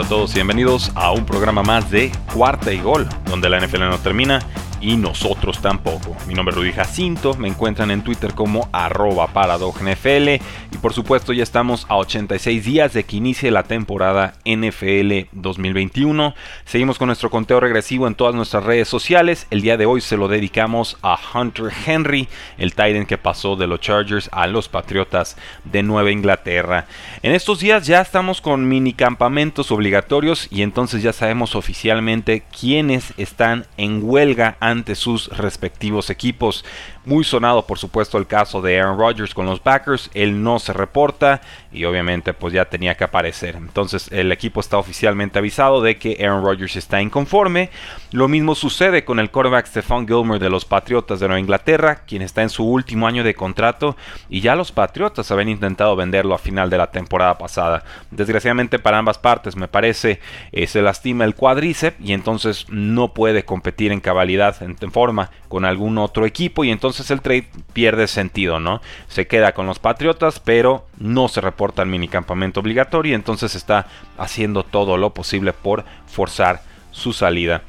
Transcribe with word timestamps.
A 0.00 0.08
todos 0.08 0.30
y 0.30 0.34
bienvenidos 0.36 0.92
a 0.94 1.12
un 1.12 1.26
programa 1.26 1.62
más 1.62 1.90
de 1.90 2.10
Cuarta 2.32 2.72
y 2.72 2.80
Gol, 2.80 3.06
donde 3.26 3.50
la 3.50 3.60
NFL 3.60 3.80
no 3.80 3.98
termina 3.98 4.40
y 4.80 4.96
nosotros 4.96 5.60
tampoco. 5.60 6.16
Mi 6.26 6.34
nombre 6.34 6.52
es 6.52 6.56
Rudy 6.56 6.72
Jacinto, 6.72 7.34
me 7.34 7.48
encuentran 7.48 7.90
en 7.90 8.02
Twitter 8.02 8.34
como 8.34 8.68
arroba 8.72 9.28
NFL 9.28 10.28
y 10.72 10.78
por 10.80 10.92
supuesto 10.92 11.32
ya 11.32 11.42
estamos 11.42 11.86
a 11.88 11.96
86 11.96 12.64
días 12.64 12.92
de 12.92 13.04
que 13.04 13.16
inicie 13.16 13.50
la 13.50 13.64
temporada 13.64 14.34
NFL 14.44 15.28
2021. 15.32 16.34
Seguimos 16.64 16.98
con 16.98 17.08
nuestro 17.08 17.30
conteo 17.30 17.60
regresivo 17.60 18.06
en 18.06 18.14
todas 18.14 18.34
nuestras 18.34 18.64
redes 18.64 18.88
sociales. 18.88 19.46
El 19.50 19.62
día 19.62 19.76
de 19.76 19.86
hoy 19.86 20.00
se 20.00 20.16
lo 20.16 20.28
dedicamos 20.28 20.96
a 21.02 21.18
Hunter 21.34 21.70
Henry, 21.86 22.28
el 22.58 22.70
Titan 22.70 23.06
que 23.06 23.18
pasó 23.18 23.56
de 23.56 23.66
los 23.66 23.80
Chargers 23.80 24.28
a 24.32 24.46
los 24.46 24.68
Patriotas 24.68 25.36
de 25.64 25.82
Nueva 25.82 26.10
Inglaterra. 26.10 26.86
En 27.22 27.32
estos 27.32 27.60
días 27.60 27.86
ya 27.86 28.00
estamos 28.00 28.40
con 28.40 28.68
mini 28.68 28.92
campamentos 28.92 29.70
obligatorios 29.70 30.48
y 30.50 30.62
entonces 30.62 31.02
ya 31.02 31.12
sabemos 31.12 31.54
oficialmente 31.54 32.42
quiénes 32.58 33.12
están 33.16 33.66
en 33.76 34.00
huelga 34.02 34.56
ante 34.70 34.94
sus 34.94 35.28
respectivos 35.28 36.10
equipos. 36.10 36.64
Muy 37.06 37.24
sonado, 37.24 37.66
por 37.66 37.78
supuesto, 37.78 38.18
el 38.18 38.26
caso 38.26 38.60
de 38.60 38.78
Aaron 38.78 38.98
Rodgers 38.98 39.32
con 39.32 39.46
los 39.46 39.58
Packers. 39.58 40.10
Él 40.12 40.42
no 40.42 40.58
se 40.58 40.74
reporta 40.74 41.40
y 41.72 41.86
obviamente 41.86 42.34
pues 42.34 42.52
ya 42.52 42.66
tenía 42.66 42.94
que 42.94 43.04
aparecer. 43.04 43.56
Entonces 43.56 44.08
el 44.12 44.30
equipo 44.32 44.60
está 44.60 44.76
oficialmente 44.76 45.38
avisado 45.38 45.80
de 45.80 45.96
que 45.96 46.18
Aaron 46.20 46.44
Rodgers 46.44 46.76
está 46.76 47.00
inconforme. 47.00 47.70
Lo 48.12 48.28
mismo 48.28 48.54
sucede 48.54 49.06
con 49.06 49.18
el 49.18 49.30
quarterback 49.30 49.66
Stephon 49.66 50.06
Gilmer 50.06 50.38
de 50.38 50.50
los 50.50 50.66
Patriotas 50.66 51.20
de 51.20 51.28
Nueva 51.28 51.40
Inglaterra, 51.40 52.02
quien 52.06 52.20
está 52.20 52.42
en 52.42 52.50
su 52.50 52.64
último 52.64 53.06
año 53.06 53.24
de 53.24 53.34
contrato 53.34 53.96
y 54.28 54.42
ya 54.42 54.54
los 54.54 54.70
Patriotas 54.70 55.30
habían 55.30 55.48
intentado 55.48 55.96
venderlo 55.96 56.34
a 56.34 56.38
final 56.38 56.68
de 56.68 56.76
la 56.76 56.90
temporada 56.90 57.38
pasada. 57.38 57.82
Desgraciadamente 58.10 58.78
para 58.78 58.98
ambas 58.98 59.16
partes 59.16 59.56
me 59.56 59.68
parece 59.68 60.20
eh, 60.52 60.66
se 60.66 60.82
lastima 60.82 61.24
el 61.24 61.34
cuádriceps 61.34 61.96
y 61.98 62.12
entonces 62.12 62.66
no 62.68 63.14
puede 63.14 63.46
competir 63.46 63.90
en 63.90 64.00
cabalidad, 64.00 64.62
en, 64.62 64.76
en 64.78 64.92
forma 64.92 65.30
con 65.48 65.64
algún 65.64 65.96
otro 65.96 66.26
equipo 66.26 66.62
y 66.62 66.70
entonces 66.70 66.89
entonces 66.90 67.10
el 67.10 67.22
trade 67.22 67.46
pierde 67.72 68.06
sentido, 68.06 68.60
¿no? 68.60 68.80
Se 69.08 69.26
queda 69.26 69.52
con 69.52 69.66
los 69.66 69.78
Patriotas, 69.78 70.40
pero 70.40 70.86
no 70.98 71.28
se 71.28 71.40
reporta 71.40 71.82
el 71.82 71.88
minicampamento 71.88 72.60
obligatorio 72.60 73.14
entonces 73.14 73.54
está 73.54 73.86
haciendo 74.18 74.62
todo 74.62 74.96
lo 74.96 75.10
posible 75.10 75.52
por 75.52 75.84
forzar 76.06 76.62
su 76.90 77.12
salida. 77.12 77.62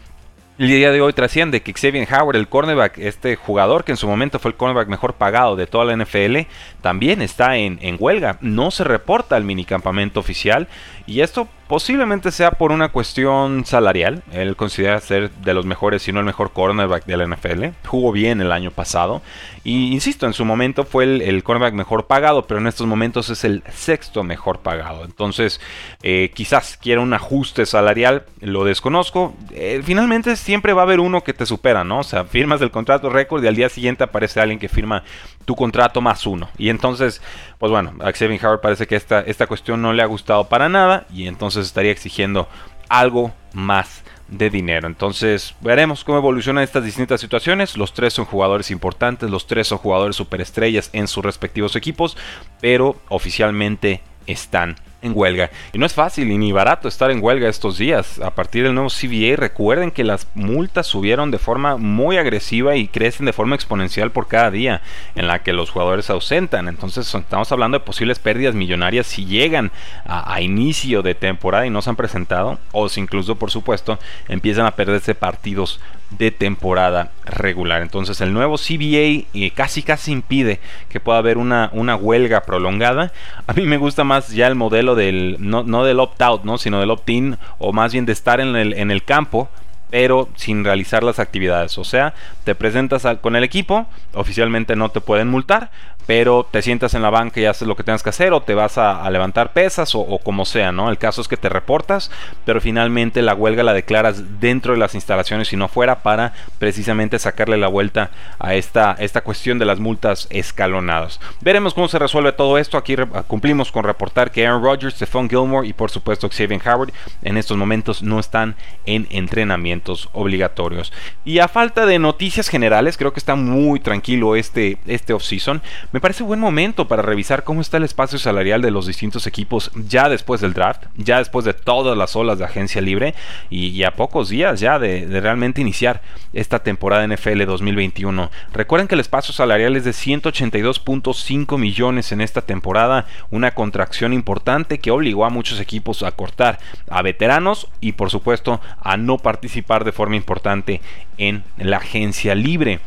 El 0.57 0.67
día 0.67 0.91
de 0.91 1.01
hoy 1.01 1.13
trasciende 1.13 1.61
que 1.61 1.73
Xavier 1.73 2.07
Howard, 2.13 2.35
el 2.35 2.47
cornerback, 2.47 2.97
este 2.99 3.35
jugador 3.35 3.83
que 3.83 3.93
en 3.93 3.97
su 3.97 4.07
momento 4.07 4.37
fue 4.37 4.51
el 4.51 4.57
cornerback 4.57 4.89
mejor 4.89 5.13
pagado 5.13 5.55
de 5.55 5.65
toda 5.65 5.85
la 5.85 5.95
NFL, 5.95 6.41
también 6.81 7.21
está 7.21 7.57
en, 7.57 7.79
en 7.81 7.97
huelga. 7.99 8.37
No 8.41 8.69
se 8.69 8.83
reporta 8.83 9.37
el 9.37 9.43
minicampamento 9.43 10.19
oficial 10.19 10.67
y 11.07 11.21
esto 11.21 11.47
posiblemente 11.71 12.31
sea 12.31 12.51
por 12.51 12.73
una 12.73 12.89
cuestión 12.89 13.63
salarial. 13.63 14.23
Él 14.33 14.57
considera 14.57 14.99
ser 14.99 15.31
de 15.31 15.53
los 15.53 15.65
mejores, 15.65 16.01
si 16.01 16.11
no 16.11 16.19
el 16.19 16.25
mejor 16.25 16.51
cornerback 16.51 17.05
de 17.05 17.15
la 17.15 17.25
NFL. 17.25 17.67
Jugó 17.87 18.11
bien 18.11 18.41
el 18.41 18.51
año 18.51 18.71
pasado. 18.71 19.21
Y 19.63 19.93
insisto, 19.93 20.25
en 20.25 20.33
su 20.33 20.43
momento 20.43 20.83
fue 20.83 21.05
el, 21.05 21.43
cornerback 21.45 21.73
mejor 21.73 22.07
pagado, 22.07 22.45
pero 22.45 22.59
en 22.59 22.67
estos 22.67 22.87
momentos 22.87 23.29
es 23.29 23.45
el 23.45 23.63
sexto 23.71 24.21
mejor 24.21 24.59
pagado. 24.59 25.05
Entonces, 25.05 25.61
eh, 26.03 26.31
quizás 26.33 26.75
quiera 26.75 26.99
un 26.99 27.13
ajuste 27.13 27.65
salarial, 27.65 28.25
lo 28.41 28.65
desconozco. 28.65 29.33
Eh, 29.51 29.81
finalmente 29.81 30.35
siempre 30.35 30.73
va 30.73 30.81
a 30.81 30.83
haber 30.83 30.99
uno 30.99 31.23
que 31.23 31.33
te 31.33 31.45
supera, 31.45 31.85
¿no? 31.85 31.99
O 31.99 32.03
sea, 32.03 32.25
firmas 32.25 32.61
el 32.61 32.71
contrato 32.71 33.09
récord 33.09 33.41
y 33.45 33.47
al 33.47 33.55
día 33.55 33.69
siguiente 33.69 34.03
aparece 34.03 34.41
alguien 34.41 34.59
que 34.59 34.67
firma 34.67 35.05
tu 35.45 35.55
contrato 35.55 36.01
más 36.01 36.25
uno. 36.25 36.49
Y 36.57 36.69
entonces, 36.69 37.21
pues 37.59 37.71
bueno, 37.71 37.93
a 38.01 38.11
Xavier 38.11 38.45
Howard 38.45 38.61
parece 38.61 38.87
que 38.87 38.95
esta, 38.95 39.21
esta 39.21 39.47
cuestión 39.47 39.81
no 39.81 39.93
le 39.93 40.03
ha 40.03 40.07
gustado 40.07 40.47
para 40.47 40.69
nada 40.69 41.05
y 41.13 41.27
entonces 41.27 41.65
estaría 41.65 41.91
exigiendo 41.91 42.47
algo 42.89 43.33
más 43.53 44.03
de 44.27 44.49
dinero. 44.49 44.87
Entonces 44.87 45.55
veremos 45.61 46.03
cómo 46.03 46.17
evolucionan 46.17 46.63
estas 46.63 46.83
distintas 46.83 47.21
situaciones. 47.21 47.77
Los 47.77 47.93
tres 47.93 48.13
son 48.13 48.25
jugadores 48.25 48.71
importantes, 48.71 49.29
los 49.29 49.45
tres 49.45 49.67
son 49.67 49.77
jugadores 49.77 50.15
superestrellas 50.15 50.89
en 50.93 51.07
sus 51.07 51.23
respectivos 51.23 51.75
equipos, 51.75 52.17
pero 52.59 52.95
oficialmente 53.09 54.01
están 54.25 54.75
en 55.01 55.13
huelga. 55.15 55.49
Y 55.73 55.77
no 55.77 55.85
es 55.85 55.93
fácil 55.93 56.31
y 56.31 56.37
ni 56.37 56.51
barato 56.51 56.87
estar 56.87 57.11
en 57.11 57.23
huelga 57.23 57.49
estos 57.49 57.77
días. 57.77 58.19
A 58.19 58.31
partir 58.31 58.63
del 58.63 58.73
nuevo 58.73 58.89
CBA, 58.89 59.35
recuerden 59.35 59.91
que 59.91 60.03
las 60.03 60.27
multas 60.35 60.87
subieron 60.87 61.31
de 61.31 61.39
forma 61.39 61.77
muy 61.77 62.17
agresiva 62.17 62.75
y 62.75 62.87
crecen 62.87 63.25
de 63.25 63.33
forma 63.33 63.55
exponencial 63.55 64.11
por 64.11 64.27
cada 64.27 64.51
día 64.51 64.81
en 65.15 65.27
la 65.27 65.39
que 65.39 65.53
los 65.53 65.69
jugadores 65.69 66.05
se 66.05 66.13
ausentan. 66.13 66.67
Entonces 66.67 67.13
estamos 67.13 67.51
hablando 67.51 67.79
de 67.79 67.85
posibles 67.85 68.19
pérdidas 68.19 68.55
millonarias 68.55 69.07
si 69.07 69.25
llegan 69.25 69.71
a, 70.05 70.41
inicio 70.41 71.01
de 71.01 71.15
temporada 71.15 71.65
y 71.65 71.69
no 71.69 71.81
se 71.81 71.89
han 71.89 71.95
presentado. 71.95 72.59
O 72.71 72.89
si 72.89 73.01
incluso, 73.01 73.35
por 73.35 73.51
supuesto, 73.51 73.99
empiezan 74.27 74.65
a 74.65 74.71
perderse 74.71 75.15
partidos 75.15 75.79
de 76.17 76.31
temporada 76.31 77.11
regular. 77.25 77.81
Entonces 77.81 78.21
el 78.21 78.33
nuevo 78.33 78.57
CBA 78.57 79.25
eh, 79.33 79.51
casi 79.55 79.81
casi 79.81 80.11
impide 80.11 80.59
que 80.89 80.99
pueda 80.99 81.17
haber 81.17 81.37
una, 81.37 81.69
una 81.73 81.95
huelga 81.95 82.41
prolongada. 82.41 83.11
A 83.47 83.53
mí 83.53 83.65
me 83.65 83.77
gusta 83.77 84.03
más 84.03 84.29
ya 84.29 84.47
el 84.47 84.55
modelo 84.55 84.95
del, 84.95 85.37
no, 85.39 85.63
no 85.63 85.83
del 85.83 85.99
opt-out, 85.99 86.43
¿no? 86.43 86.57
sino 86.57 86.79
del 86.79 86.91
opt-in, 86.91 87.37
o 87.57 87.73
más 87.73 87.93
bien 87.93 88.05
de 88.05 88.13
estar 88.13 88.39
en 88.39 88.55
el, 88.55 88.73
en 88.73 88.91
el 88.91 89.03
campo 89.03 89.49
pero 89.91 90.29
sin 90.35 90.63
realizar 90.63 91.03
las 91.03 91.19
actividades. 91.19 91.77
O 91.77 91.83
sea, 91.83 92.15
te 92.45 92.55
presentas 92.55 93.05
con 93.19 93.35
el 93.35 93.43
equipo, 93.43 93.85
oficialmente 94.13 94.75
no 94.75 94.89
te 94.89 95.01
pueden 95.01 95.27
multar, 95.27 95.69
pero 96.07 96.47
te 96.49 96.61
sientas 96.61 96.93
en 96.93 97.01
la 97.01 97.09
banca 97.09 97.39
y 97.39 97.45
haces 97.45 97.67
lo 97.67 97.75
que 97.75 97.83
tengas 97.83 98.03
que 98.03 98.09
hacer 98.09 98.33
o 98.33 98.41
te 98.41 98.53
vas 98.53 98.77
a, 98.77 99.09
levantar 99.09 99.51
pesas 99.51 99.93
o, 99.93 100.19
como 100.23 100.45
sea, 100.45 100.71
¿no? 100.71 100.89
El 100.89 100.97
caso 100.97 101.21
es 101.21 101.27
que 101.27 101.35
te 101.35 101.49
reportas, 101.49 102.11
pero 102.45 102.61
finalmente 102.61 103.21
la 103.21 103.33
huelga 103.33 103.63
la 103.63 103.73
declaras 103.73 104.39
dentro 104.39 104.73
de 104.73 104.79
las 104.79 104.95
instalaciones 104.95 105.51
y 105.51 105.57
no 105.57 105.67
fuera 105.67 106.01
para 106.01 106.33
precisamente 106.59 107.19
sacarle 107.19 107.57
la 107.57 107.67
vuelta 107.67 108.11
a 108.39 108.55
esta, 108.55 108.95
esta 108.99 109.21
cuestión 109.21 109.59
de 109.59 109.65
las 109.65 109.79
multas 109.79 110.27
escalonadas. 110.29 111.19
Veremos 111.41 111.73
cómo 111.73 111.87
se 111.87 111.99
resuelve 111.99 112.31
todo 112.31 112.57
esto. 112.57 112.77
Aquí 112.77 112.95
cumplimos 113.27 113.71
con 113.71 113.83
reportar 113.83 114.31
que 114.31 114.47
Aaron 114.47 114.63
Rodgers, 114.63 114.95
Stephon 114.95 115.29
Gilmore 115.29 115.67
y 115.67 115.73
por 115.73 115.91
supuesto 115.91 116.29
Xavier 116.29 116.61
Howard 116.65 116.93
en 117.23 117.37
estos 117.37 117.57
momentos 117.57 118.01
no 118.01 118.19
están 118.19 118.55
en 118.85 119.07
entrenamiento 119.09 119.81
obligatorios. 120.13 120.91
Y 121.25 121.39
a 121.39 121.47
falta 121.47 121.85
de 121.85 121.99
noticias 121.99 122.47
generales, 122.47 122.97
creo 122.97 123.13
que 123.13 123.19
está 123.19 123.35
muy 123.35 123.79
tranquilo 123.79 124.35
este, 124.35 124.77
este 124.87 125.13
off-season. 125.13 125.61
Me 125.91 125.99
parece 126.01 126.23
buen 126.23 126.39
momento 126.39 126.87
para 126.87 127.03
revisar 127.03 127.43
cómo 127.43 127.61
está 127.61 127.77
el 127.77 127.83
espacio 127.83 128.17
salarial 128.17 128.61
de 128.61 128.71
los 128.71 128.87
distintos 128.87 129.27
equipos 129.27 129.71
ya 129.75 130.09
después 130.09 130.41
del 130.41 130.53
draft, 130.53 130.85
ya 130.97 131.19
después 131.19 131.45
de 131.45 131.53
todas 131.53 131.95
las 131.95 132.15
olas 132.15 132.39
de 132.39 132.45
agencia 132.45 132.81
libre 132.81 133.13
y, 133.49 133.83
a 133.83 133.91
pocos 133.91 134.29
días 134.29 134.59
ya 134.59 134.79
de, 134.79 135.05
de, 135.05 135.21
realmente 135.21 135.61
iniciar 135.61 136.01
esta 136.33 136.59
temporada 136.59 137.07
NFL 137.07 137.45
2021. 137.45 138.31
Recuerden 138.51 138.87
que 138.87 138.95
el 138.95 139.01
espacio 139.01 139.33
salarial 139.33 139.75
es 139.75 139.85
de 139.85 139.91
182.5 139.91 141.57
millones 141.57 142.11
en 142.11 142.21
esta 142.21 142.41
temporada, 142.41 143.05
una 143.29 143.51
contracción 143.51 144.11
importante 144.11 144.79
que 144.79 144.91
obligó 144.91 145.25
a 145.25 145.29
muchos 145.29 145.59
equipos 145.59 146.01
a 146.03 146.11
cortar 146.11 146.59
a 146.89 147.01
veteranos 147.03 147.67
y 147.79 147.93
por 147.93 148.09
supuesto 148.09 148.59
a 148.81 148.97
no 148.97 149.19
participar 149.19 149.83
de 149.83 149.91
forma 149.91 150.15
importante 150.15 150.81
en 151.17 151.43
la 151.57 151.77
agencia 151.77 152.33
libre. 152.33 152.79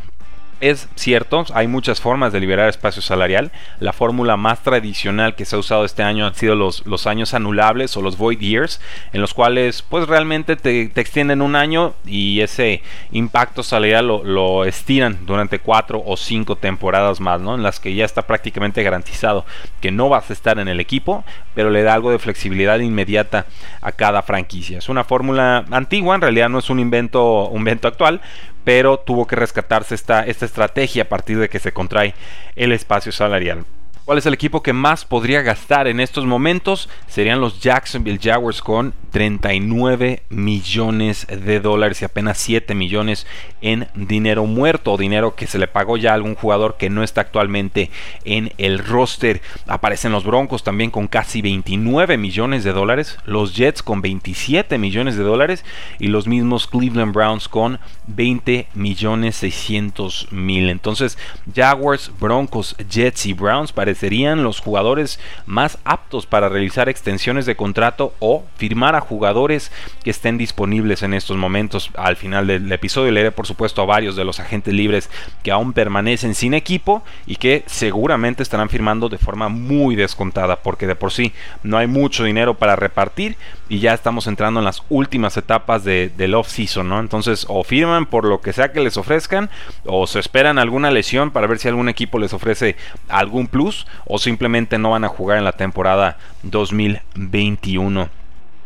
Es 0.64 0.88
cierto, 0.94 1.44
hay 1.52 1.68
muchas 1.68 2.00
formas 2.00 2.32
de 2.32 2.40
liberar 2.40 2.70
espacio 2.70 3.02
salarial. 3.02 3.52
La 3.80 3.92
fórmula 3.92 4.38
más 4.38 4.62
tradicional 4.62 5.34
que 5.34 5.44
se 5.44 5.56
ha 5.56 5.58
usado 5.58 5.84
este 5.84 6.02
año 6.02 6.26
han 6.26 6.34
sido 6.34 6.54
los, 6.54 6.86
los 6.86 7.06
años 7.06 7.34
anulables 7.34 7.94
o 7.98 8.00
los 8.00 8.16
void 8.16 8.38
years, 8.38 8.80
en 9.12 9.20
los 9.20 9.34
cuales 9.34 9.82
pues 9.82 10.08
realmente 10.08 10.56
te, 10.56 10.84
extienden 10.98 11.42
un 11.42 11.54
año 11.54 11.92
y 12.06 12.40
ese 12.40 12.80
impacto 13.12 13.62
salarial 13.62 14.06
lo, 14.06 14.64
estiran 14.64 15.26
durante 15.26 15.58
cuatro 15.58 16.02
o 16.02 16.16
cinco 16.16 16.56
temporadas 16.56 17.20
más, 17.20 17.42
¿no? 17.42 17.56
En 17.56 17.62
las 17.62 17.78
que 17.78 17.94
ya 17.94 18.06
está 18.06 18.22
prácticamente 18.22 18.82
garantizado 18.82 19.44
que 19.82 19.90
no 19.90 20.08
vas 20.08 20.30
a 20.30 20.32
estar 20.32 20.58
en 20.58 20.68
el 20.68 20.80
equipo, 20.80 21.24
pero 21.54 21.68
le 21.68 21.82
da 21.82 21.92
algo 21.92 22.10
de 22.10 22.18
flexibilidad 22.18 22.78
inmediata 22.78 23.44
a 23.82 23.92
cada 23.92 24.22
franquicia. 24.22 24.78
Es 24.78 24.88
una 24.88 25.04
fórmula 25.04 25.66
antigua, 25.70 26.14
en 26.14 26.22
realidad 26.22 26.48
no 26.48 26.60
es 26.60 26.70
un 26.70 26.80
invento, 26.80 27.48
un 27.48 27.58
invento 27.58 27.86
actual, 27.86 28.22
pero 28.64 28.98
tuvo 28.98 29.26
que 29.26 29.36
rescatarse 29.36 29.94
esta, 29.94 30.24
estrategia 30.24 31.04
a 31.04 31.08
partir 31.08 31.38
de 31.38 31.48
que 31.48 31.58
se 31.58 31.72
contrae 31.72 32.14
el 32.56 32.72
espacio 32.72 33.12
salarial. 33.12 33.64
¿Cuál 34.04 34.18
es 34.18 34.26
el 34.26 34.34
equipo 34.34 34.62
que 34.62 34.74
más 34.74 35.06
podría 35.06 35.40
gastar 35.40 35.88
en 35.88 35.98
estos 35.98 36.26
momentos? 36.26 36.90
Serían 37.06 37.40
los 37.40 37.60
Jacksonville 37.60 38.20
Jaguars 38.22 38.60
con 38.60 38.92
39 39.12 40.24
millones 40.28 41.26
de 41.26 41.58
dólares 41.58 42.02
y 42.02 42.04
apenas 42.04 42.36
7 42.36 42.74
millones 42.74 43.26
en 43.62 43.88
dinero 43.94 44.44
muerto 44.44 44.92
o 44.92 44.98
dinero 44.98 45.34
que 45.36 45.46
se 45.46 45.58
le 45.58 45.68
pagó 45.68 45.96
ya 45.96 46.10
a 46.10 46.14
algún 46.14 46.34
jugador 46.34 46.76
que 46.76 46.90
no 46.90 47.02
está 47.02 47.22
actualmente 47.22 47.90
en 48.26 48.52
el 48.58 48.78
roster. 48.80 49.40
Aparecen 49.66 50.12
los 50.12 50.24
Broncos 50.24 50.64
también 50.64 50.90
con 50.90 51.08
casi 51.08 51.40
29 51.40 52.18
millones 52.18 52.62
de 52.62 52.74
dólares, 52.74 53.16
los 53.24 53.54
Jets 53.56 53.82
con 53.82 54.02
27 54.02 54.76
millones 54.76 55.16
de 55.16 55.22
dólares 55.22 55.64
y 55.98 56.08
los 56.08 56.26
mismos 56.26 56.66
Cleveland 56.66 57.14
Browns 57.14 57.48
con 57.48 57.78
20 58.08 58.66
millones 58.74 59.36
600 59.36 60.28
mil. 60.30 60.68
Entonces 60.68 61.16
Jaguars, 61.54 62.12
Broncos, 62.20 62.76
Jets 62.90 63.24
y 63.24 63.32
Browns 63.32 63.72
parecen 63.72 63.93
serían 63.94 64.42
los 64.42 64.60
jugadores 64.60 65.20
más 65.46 65.78
aptos 65.84 66.26
para 66.26 66.48
realizar 66.48 66.88
extensiones 66.88 67.46
de 67.46 67.56
contrato 67.56 68.14
o 68.18 68.44
firmar 68.56 68.94
a 68.94 69.00
jugadores 69.00 69.70
que 70.02 70.10
estén 70.10 70.38
disponibles 70.38 71.02
en 71.02 71.14
estos 71.14 71.36
momentos. 71.36 71.90
Al 71.96 72.16
final 72.16 72.46
del 72.46 72.70
episodio 72.72 73.12
leeré 73.12 73.32
por 73.32 73.46
supuesto 73.46 73.82
a 73.82 73.86
varios 73.86 74.16
de 74.16 74.24
los 74.24 74.40
agentes 74.40 74.74
libres 74.74 75.10
que 75.42 75.50
aún 75.50 75.72
permanecen 75.72 76.34
sin 76.34 76.54
equipo 76.54 77.02
y 77.26 77.36
que 77.36 77.64
seguramente 77.66 78.42
estarán 78.42 78.68
firmando 78.68 79.08
de 79.08 79.18
forma 79.18 79.48
muy 79.48 79.96
descontada 79.96 80.56
porque 80.56 80.86
de 80.86 80.94
por 80.94 81.12
sí 81.12 81.32
no 81.62 81.76
hay 81.76 81.86
mucho 81.86 82.24
dinero 82.24 82.54
para 82.54 82.76
repartir 82.76 83.36
y 83.68 83.78
ya 83.78 83.94
estamos 83.94 84.26
entrando 84.26 84.60
en 84.60 84.64
las 84.64 84.82
últimas 84.88 85.36
etapas 85.36 85.84
de, 85.84 86.10
del 86.16 86.34
off-season, 86.34 86.88
¿no? 86.88 87.00
Entonces 87.00 87.46
o 87.48 87.64
firman 87.64 88.06
por 88.06 88.24
lo 88.24 88.40
que 88.40 88.52
sea 88.52 88.72
que 88.72 88.80
les 88.80 88.96
ofrezcan 88.96 89.50
o 89.84 90.06
se 90.06 90.18
esperan 90.18 90.58
alguna 90.58 90.90
lesión 90.90 91.30
para 91.30 91.46
ver 91.46 91.58
si 91.58 91.68
algún 91.68 91.88
equipo 91.88 92.18
les 92.18 92.32
ofrece 92.32 92.76
algún 93.08 93.46
plus 93.46 93.83
o 94.06 94.18
simplemente 94.18 94.78
no 94.78 94.90
van 94.90 95.04
a 95.04 95.08
jugar 95.08 95.38
en 95.38 95.44
la 95.44 95.52
temporada 95.52 96.18
2021. 96.42 98.08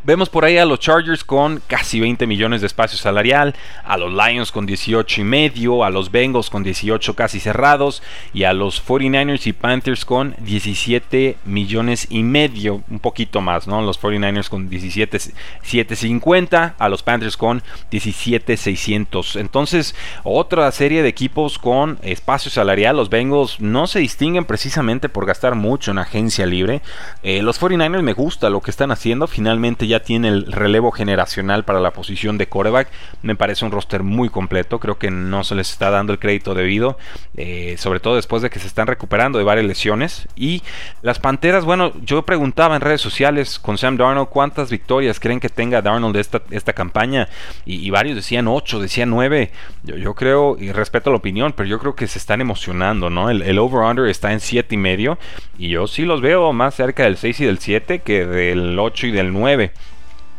Vemos 0.04 0.28
por 0.28 0.44
ahí 0.44 0.56
a 0.58 0.64
los 0.64 0.78
Chargers 0.78 1.24
con 1.24 1.60
casi 1.66 1.98
20 1.98 2.24
millones 2.28 2.60
de 2.60 2.68
espacio 2.68 2.96
salarial, 2.96 3.56
a 3.84 3.96
los 3.96 4.12
Lions 4.12 4.52
con 4.52 4.64
18 4.64 5.20
y 5.20 5.24
medio, 5.24 5.82
a 5.82 5.90
los 5.90 6.12
Bengals 6.12 6.50
con 6.50 6.62
18 6.62 7.16
casi 7.16 7.40
cerrados 7.40 8.00
y 8.32 8.44
a 8.44 8.52
los 8.52 8.80
49ers 8.86 9.48
y 9.48 9.52
Panthers 9.52 10.04
con 10.04 10.36
17 10.38 11.38
millones 11.44 12.06
y 12.10 12.22
medio, 12.22 12.84
un 12.88 13.00
poquito 13.00 13.40
más, 13.40 13.66
¿no? 13.66 13.82
Los 13.82 14.00
49ers 14.00 14.48
con 14.48 14.70
17 14.70 15.18
750, 15.18 16.76
a 16.78 16.88
los 16.88 17.02
Panthers 17.02 17.36
con 17.36 17.64
17 17.90 18.56
600. 18.56 19.34
Entonces, 19.34 19.96
otra 20.22 20.70
serie 20.70 21.02
de 21.02 21.08
equipos 21.08 21.58
con 21.58 21.98
espacio 22.02 22.52
salarial, 22.52 22.96
los 22.96 23.10
Bengals 23.10 23.58
no 23.58 23.88
se 23.88 23.98
distinguen 23.98 24.44
precisamente 24.44 25.08
por 25.08 25.26
gastar 25.26 25.56
mucho 25.56 25.90
en 25.90 25.98
agencia 25.98 26.46
libre. 26.46 26.82
Eh, 27.24 27.42
los 27.42 27.60
49ers 27.60 28.02
me 28.02 28.12
gusta 28.12 28.48
lo 28.48 28.60
que 28.60 28.70
están 28.70 28.92
haciendo, 28.92 29.26
finalmente 29.26 29.87
ya 29.88 30.00
tiene 30.00 30.28
el 30.28 30.52
relevo 30.52 30.92
generacional 30.92 31.64
para 31.64 31.80
la 31.80 31.92
posición 31.92 32.38
de 32.38 32.48
coreback. 32.48 32.88
Me 33.22 33.34
parece 33.34 33.64
un 33.64 33.72
roster 33.72 34.02
muy 34.02 34.28
completo. 34.28 34.78
Creo 34.78 34.98
que 34.98 35.10
no 35.10 35.44
se 35.44 35.54
les 35.54 35.70
está 35.70 35.90
dando 35.90 36.12
el 36.12 36.18
crédito 36.18 36.54
debido. 36.54 36.98
Eh, 37.36 37.76
sobre 37.78 38.00
todo 38.00 38.16
después 38.16 38.42
de 38.42 38.50
que 38.50 38.58
se 38.58 38.66
están 38.66 38.86
recuperando 38.86 39.38
de 39.38 39.44
varias 39.44 39.66
lesiones. 39.66 40.28
Y 40.36 40.62
las 41.02 41.18
Panteras, 41.18 41.64
bueno, 41.64 41.92
yo 42.02 42.22
preguntaba 42.22 42.76
en 42.76 42.82
redes 42.82 43.00
sociales 43.00 43.58
con 43.58 43.78
Sam 43.78 43.96
Darnold 43.96 44.28
cuántas 44.28 44.70
victorias 44.70 45.20
creen 45.20 45.40
que 45.40 45.48
tenga 45.48 45.82
Darnold 45.82 46.16
esta, 46.16 46.42
esta 46.50 46.72
campaña. 46.72 47.28
Y, 47.64 47.88
varios 47.90 48.16
decían 48.16 48.48
8, 48.48 48.80
decían 48.80 49.10
9. 49.10 49.50
Yo, 49.84 50.14
creo, 50.14 50.56
y 50.58 50.72
respeto 50.72 51.10
la 51.10 51.16
opinión, 51.16 51.52
pero 51.56 51.68
yo 51.68 51.78
creo 51.78 51.94
que 51.94 52.06
se 52.06 52.18
están 52.18 52.40
emocionando, 52.40 53.10
¿no? 53.10 53.30
El, 53.30 53.42
el 53.42 53.58
over-under 53.58 54.06
está 54.06 54.32
en 54.32 54.40
7 54.40 54.74
y 54.74 54.78
medio. 54.78 55.18
Y 55.58 55.68
yo 55.70 55.86
sí 55.86 56.04
los 56.04 56.20
veo 56.20 56.52
más 56.52 56.74
cerca 56.74 57.04
del 57.04 57.16
6 57.16 57.40
y 57.40 57.44
del 57.46 57.58
7 57.58 58.00
que 58.00 58.26
del 58.26 58.78
8 58.78 59.06
y 59.08 59.10
del 59.10 59.32
9. 59.32 59.72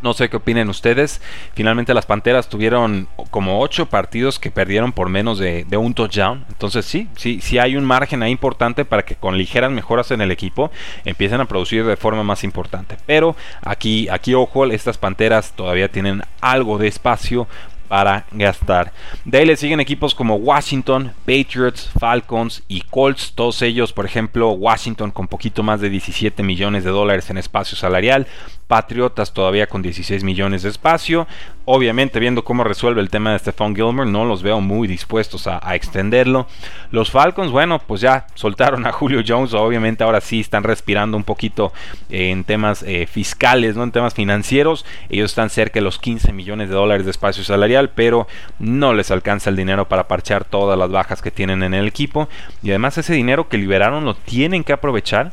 No 0.02 0.14
sé 0.14 0.30
qué 0.30 0.38
opinen 0.38 0.70
ustedes. 0.70 1.22
Finalmente 1.54 1.94
las 1.94 2.06
Panteras 2.06 2.50
tuvieron 2.50 3.08
como 3.32 3.62
8 3.62 3.88
partidos 3.88 4.40
que 4.40 4.52
perdieron 4.52 4.92
por 4.92 5.10
menos 5.10 5.40
de, 5.40 5.66
un 5.78 5.94
touchdown. 5.94 6.46
Entonces 6.50 6.86
sí, 6.86 7.10
sí, 7.16 7.40
sí 7.42 7.58
hay 7.58 7.76
un 7.76 7.86
margen 7.86 8.24
ahí 8.24 8.32
importante 8.32 8.86
para 8.86 9.04
que 9.04 9.16
con 9.16 9.38
ligeras 9.38 9.72
mejoras 9.72 10.12
en 10.12 10.22
el 10.22 10.32
equipo 10.32 10.72
empiecen 11.06 11.42
a 11.42 11.46
producir 11.46 11.86
de 11.86 11.98
forma 11.98 12.24
más 12.24 12.44
importante. 12.44 12.98
Pero 13.06 13.36
aquí, 13.62 14.08
aquí 14.10 14.34
ojo, 14.34 14.66
estas 14.66 14.98
Panteras 14.98 15.54
todavía 15.54 15.90
tienen 15.90 16.24
algo 16.42 16.78
de 16.78 16.88
espacio 16.88 17.48
para 17.90 18.26
gastar. 18.32 18.94
De 19.26 19.40
ahí 19.40 19.46
le 19.46 19.58
siguen 19.58 19.82
equipos 19.82 20.16
como 20.16 20.36
Washington, 20.36 21.12
Patriots, 21.26 21.90
Falcons 22.00 22.64
y 22.68 22.82
Colts. 22.82 23.34
Todos 23.34 23.62
ellos, 23.64 23.92
por 23.92 24.06
ejemplo, 24.06 24.52
Washington 24.52 25.12
con 25.12 25.28
poquito 25.28 25.64
más 25.64 25.82
de 25.82 25.90
17 25.90 26.44
millones 26.44 26.84
de 26.86 26.92
dólares 26.92 27.30
en 27.30 27.38
espacio 27.38 27.76
salarial. 27.76 28.28
Patriotas 28.70 29.34
todavía 29.34 29.66
con 29.66 29.82
16 29.82 30.24
millones 30.24 30.62
de 30.62 30.70
espacio. 30.70 31.26
Obviamente, 31.66 32.20
viendo 32.20 32.44
cómo 32.44 32.64
resuelve 32.64 33.02
el 33.02 33.10
tema 33.10 33.32
de 33.32 33.40
Stephon 33.40 33.76
Gilmore, 33.76 34.08
no 34.08 34.26
los 34.26 34.44
veo 34.44 34.62
muy 34.62 34.88
dispuestos 34.88 35.48
a, 35.48 35.60
extenderlo. 35.74 36.46
Los 36.92 37.10
Falcons, 37.10 37.52
bueno, 37.52 37.80
pues 37.80 38.00
ya 38.00 38.28
soltaron 38.36 38.86
a 38.86 38.92
Julio 38.92 39.24
Jones. 39.28 39.56
Obviamente, 39.56 40.04
ahora 40.04 40.22
sí 40.22 40.40
están 40.40 40.64
respirando 40.64 41.18
un 41.18 41.24
poquito 41.24 41.74
en 42.12 42.44
temas 42.44 42.84
eh, 42.84 43.08
fiscales, 43.08 43.76
no 43.76 43.82
en 43.82 43.92
temas 43.92 44.14
financieros. 44.14 44.86
Ellos 45.10 45.32
están 45.32 45.50
cerca 45.50 45.80
de 45.80 45.84
los 45.84 45.98
15 45.98 46.32
millones 46.32 46.70
de 46.70 46.76
dólares 46.76 47.06
de 47.06 47.12
espacio 47.12 47.44
salarial, 47.44 47.90
pero 47.90 48.28
no 48.60 48.94
les 48.94 49.10
alcanza 49.10 49.50
el 49.50 49.56
dinero 49.56 49.90
para 49.90 50.08
parchar 50.08 50.46
todas 50.46 50.78
las 50.78 50.92
bajas 50.92 51.24
que 51.24 51.32
tienen 51.32 51.64
en 51.64 51.74
el 51.74 51.88
equipo. 51.88 52.30
Y 52.62 52.70
además, 52.70 53.00
ese 53.00 53.14
dinero 53.14 53.50
que 53.50 53.58
liberaron 53.58 54.06
lo 54.06 54.14
tienen 54.14 54.64
que 54.64 54.74
aprovechar 54.74 55.32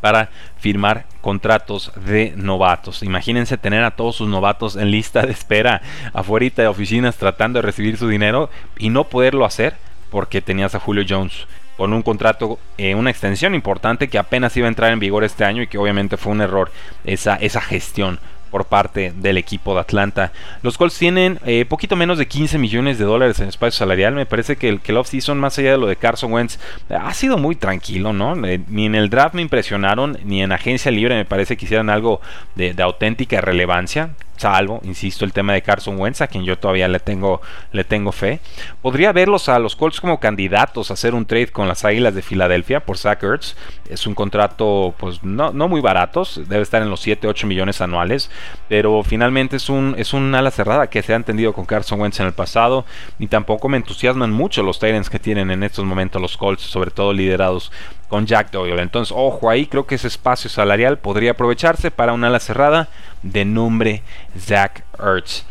para 0.00 0.30
firmar 0.58 1.04
contratos 1.20 1.92
de 2.06 2.32
novatos. 2.36 3.02
Imagínense 3.02 3.58
tener 3.58 3.84
a 3.84 3.92
todos 3.92 4.16
sus 4.16 4.28
novatos 4.28 4.76
en 4.76 4.90
lista 4.90 5.22
de 5.22 5.32
espera 5.32 5.82
afuera 6.12 6.40
de 6.40 6.66
oficinas 6.66 7.16
tratando 7.16 7.58
de 7.58 7.66
recibir 7.66 7.96
su 7.96 8.08
dinero 8.08 8.50
y 8.78 8.88
no 8.88 9.04
poderlo 9.04 9.44
hacer 9.44 9.74
porque 10.10 10.40
tenías 10.40 10.74
a 10.74 10.80
Julio 10.80 11.04
Jones 11.08 11.46
con 11.76 11.92
un 11.92 12.02
contrato, 12.02 12.58
eh, 12.76 12.94
una 12.94 13.10
extensión 13.10 13.54
importante 13.54 14.08
que 14.08 14.18
apenas 14.18 14.56
iba 14.56 14.66
a 14.66 14.68
entrar 14.68 14.92
en 14.92 15.00
vigor 15.00 15.24
este 15.24 15.44
año 15.44 15.62
y 15.62 15.66
que 15.66 15.78
obviamente 15.78 16.16
fue 16.16 16.32
un 16.32 16.42
error 16.42 16.70
esa, 17.04 17.36
esa 17.36 17.60
gestión 17.60 18.18
por 18.50 18.66
parte 18.66 19.12
del 19.16 19.38
equipo 19.38 19.74
de 19.74 19.80
Atlanta. 19.80 20.32
Los 20.62 20.76
Colts 20.76 20.98
tienen 20.98 21.38
eh, 21.44 21.64
poquito 21.64 21.96
menos 21.96 22.18
de 22.18 22.26
15 22.26 22.58
millones 22.58 22.98
de 22.98 23.04
dólares 23.04 23.40
en 23.40 23.48
espacio 23.48 23.78
salarial. 23.78 24.14
Me 24.14 24.26
parece 24.26 24.56
que 24.56 24.68
el, 24.68 24.80
que 24.80 24.92
el 24.92 24.98
off-season, 24.98 25.38
más 25.38 25.58
allá 25.58 25.72
de 25.72 25.78
lo 25.78 25.86
de 25.86 25.96
Carson 25.96 26.32
Wentz, 26.32 26.58
ha 26.88 27.14
sido 27.14 27.38
muy 27.38 27.56
tranquilo, 27.56 28.12
¿no? 28.12 28.34
Eh, 28.46 28.60
ni 28.68 28.86
en 28.86 28.94
el 28.94 29.10
draft 29.10 29.34
me 29.34 29.42
impresionaron, 29.42 30.18
ni 30.24 30.42
en 30.42 30.52
agencia 30.52 30.90
libre 30.90 31.14
me 31.14 31.24
parece 31.24 31.56
que 31.56 31.64
hicieran 31.64 31.90
algo 31.90 32.20
de, 32.54 32.74
auténtica 32.80 33.40
relevancia 33.40 34.10
salvo, 34.40 34.80
insisto, 34.84 35.26
el 35.26 35.34
tema 35.34 35.52
de 35.52 35.60
Carson 35.60 36.00
Wentz, 36.00 36.22
a 36.22 36.26
quien 36.26 36.44
yo 36.44 36.58
todavía 36.58 36.88
le 36.88 36.98
tengo, 36.98 37.42
le 37.72 37.84
tengo 37.84 38.10
fe. 38.10 38.40
Podría 38.80 39.12
verlos 39.12 39.50
a 39.50 39.58
los 39.58 39.76
Colts 39.76 40.00
como 40.00 40.18
candidatos 40.18 40.90
a 40.90 40.94
hacer 40.94 41.14
un 41.14 41.26
trade 41.26 41.48
con 41.48 41.68
las 41.68 41.84
Águilas 41.84 42.14
de 42.14 42.22
Filadelfia 42.22 42.80
por 42.80 42.96
Zach 42.96 43.22
Ertz. 43.22 43.54
Es 43.90 44.06
un 44.06 44.14
contrato, 44.14 44.94
pues 44.98 45.22
no, 45.22 45.52
no 45.52 45.68
muy 45.68 45.82
baratos, 45.82 46.40
debe 46.48 46.62
estar 46.62 46.80
en 46.80 46.88
los 46.88 47.00
7, 47.00 47.28
8 47.28 47.46
millones 47.46 47.82
anuales, 47.82 48.30
pero 48.68 49.02
finalmente 49.02 49.56
es 49.56 49.68
un, 49.68 49.94
es 49.98 50.14
ala 50.14 50.50
cerrada 50.50 50.88
que 50.88 51.02
se 51.02 51.12
ha 51.12 51.16
entendido 51.16 51.52
con 51.52 51.66
Carson 51.66 52.00
Wentz 52.00 52.20
en 52.20 52.26
el 52.26 52.32
pasado, 52.32 52.84
y 53.18 53.26
tampoco 53.26 53.68
me 53.68 53.76
entusiasman 53.76 54.30
mucho 54.30 54.62
los 54.62 54.78
Titans 54.78 55.10
que 55.10 55.18
tienen 55.18 55.50
en 55.50 55.62
estos 55.62 55.84
momentos 55.84 56.20
los 56.20 56.36
Colts, 56.36 56.62
sobre 56.62 56.90
todo 56.90 57.12
liderados 57.12 57.72
con 58.08 58.26
Jack 58.26 58.50
Doyle. 58.50 58.82
Entonces, 58.82 59.14
ojo 59.16 59.48
ahí, 59.48 59.66
creo 59.66 59.86
que 59.86 59.94
ese 59.94 60.08
espacio 60.08 60.50
salarial 60.50 60.98
podría 60.98 61.32
aprovecharse 61.32 61.90
para 61.90 62.12
un 62.12 62.24
ala 62.24 62.40
cerrada 62.40 62.88
de 63.22 63.44
nombre 63.44 64.02
Zach 64.38 64.82
Ertz. 64.98 65.44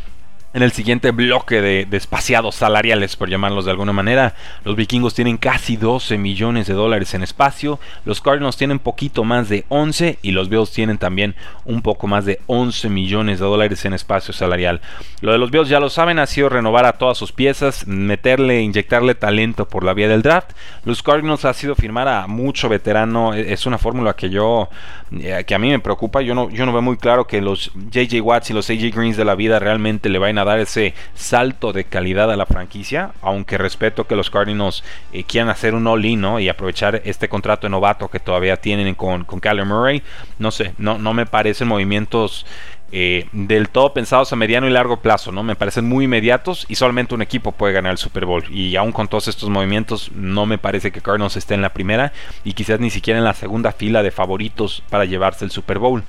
En 0.51 0.63
el 0.63 0.71
siguiente 0.71 1.11
bloque 1.11 1.61
de, 1.61 1.87
espaciados 1.91 2.55
salariales, 2.55 3.15
por 3.15 3.29
llamarlos 3.29 3.65
de 3.65 3.71
alguna 3.71 3.93
manera, 3.93 4.33
los 4.63 4.75
vikingos 4.75 5.13
tienen 5.13 5.37
casi 5.37 5.77
12 5.77 6.17
millones 6.17 6.65
de 6.65 6.73
dólares 6.73 7.13
en 7.13 7.21
espacio, 7.21 7.79
los 8.03 8.19
Cardinals 8.19 8.57
tienen 8.57 8.79
poquito 8.79 9.23
más 9.23 9.47
de 9.47 9.65
11 9.69 10.17
y 10.23 10.31
los 10.31 10.49
Bills 10.49 10.71
tienen 10.71 10.97
también 10.97 11.35
un 11.65 11.83
poco 11.83 12.07
más 12.07 12.25
de 12.25 12.39
11 12.47 12.89
millones 12.89 13.37
de 13.37 13.45
dólares 13.45 13.85
en 13.85 13.93
espacio 13.93 14.33
salarial. 14.33 14.81
Lo 15.21 15.33
de 15.33 15.37
los 15.37 15.51
Bills 15.51 15.69
ya 15.69 15.79
lo 15.79 15.91
saben, 15.91 16.17
ha 16.17 16.25
sido 16.25 16.49
renovar 16.49 16.87
a 16.87 16.93
todas 16.93 17.19
sus 17.19 17.31
piezas, 17.31 17.85
meterle, 17.85 18.63
inyectarle 18.63 19.13
talento 19.13 19.67
por 19.67 19.83
la 19.83 19.93
vía 19.93 20.07
del 20.07 20.23
draft. 20.23 20.53
Los 20.83 21.03
Cardinals 21.03 21.45
ha 21.45 21.53
sido 21.53 21.75
firmar 21.75 22.07
a 22.07 22.25
mucho 22.25 22.69
veterano, 22.69 23.35
e, 23.35 23.53
es 23.53 23.67
una 23.67 23.77
fórmula 23.77 24.15
que 24.15 24.31
yo, 24.31 24.67
eh, 25.11 25.43
que 25.45 25.53
a 25.53 25.59
mí 25.59 25.69
me 25.69 25.77
preocupa, 25.77 26.23
yo 26.23 26.33
no, 26.33 26.49
yo 26.49 26.65
no 26.65 26.73
veo 26.73 26.81
muy 26.81 26.97
claro 26.97 27.27
que 27.27 27.39
los 27.39 27.71
JJ 27.91 28.19
Watts 28.21 28.49
y 28.49 28.53
los 28.53 28.67
AJ 28.67 28.95
Greens 28.95 29.15
de 29.15 29.25
la 29.25 29.35
vida 29.35 29.59
realmente 29.59 30.09
le 30.09 30.17
vayan 30.17 30.38
a 30.39 30.46
dar 30.46 30.60
ese 30.60 30.93
salto 31.13 31.74
de 31.74 31.84
calidad 31.84 32.31
a 32.31 32.36
la 32.38 32.46
franquicia, 32.46 33.12
aunque 33.22 33.58
respeto 33.58 34.08
que 34.08 34.15
los 34.15 34.29
Cardinals 34.29 34.84
eh, 35.13 35.24
quieran 35.24 35.50
hacer 35.50 35.75
un 35.75 35.88
all-in 35.88 36.19
y 36.39 36.50
aprovechar 36.50 37.01
este 37.05 37.29
contrato 37.29 37.67
de 37.67 37.72
novato 37.72 38.10
que 38.10 38.19
todavía 38.19 38.58
tienen 38.58 38.96
con, 38.96 39.24
con 39.24 39.41
Murray. 39.65 40.03
No 40.38 40.51
sé, 40.51 40.74
no, 40.77 40.98
no 40.98 41.13
me 41.13 41.25
parecen 41.25 41.67
movimientos 41.67 42.46
eh, 42.91 43.27
del 43.31 43.69
todo 43.69 43.93
pensados 43.93 44.34
a 44.34 44.36
mediano 44.36 44.67
y 44.67 44.72
largo 44.72 44.98
plazo, 44.98 45.31
¿no? 45.31 45.43
Me 45.43 45.55
parecen 45.55 45.88
muy 45.88 46.05
inmediatos 46.05 46.65
y 46.67 46.75
solamente 46.75 47.13
un 47.13 47.22
equipo 47.22 47.51
puede 47.51 47.74
ganar 47.74 47.91
el 47.91 47.98
Super 47.98 48.25
Bowl. 48.25 48.43
Y 48.50 48.75
aún 48.75 48.91
con 48.91 49.08
todos 49.08 49.27
estos 49.27 49.50
movimientos, 49.50 50.12
no 50.13 50.46
me 50.46 50.58
parece 50.58 50.91
que 50.91 51.01
Cardinals 51.01 51.38
esté 51.38 51.53
en 51.53 51.62
la 51.62 51.74
primera 51.74 52.12
y 52.43 52.53
quizás 52.53 52.79
ni 52.79 52.89
siquiera 52.89 53.19
en 53.19 53.25
la 53.25 53.34
segunda 53.34 53.72
fila 53.72 54.01
de 54.01 54.12
favoritos 54.12 54.84
para 54.89 55.05
llevarse 55.05 55.46
el 55.46 55.51
Super 55.51 55.77
Bowl. 55.77 56.03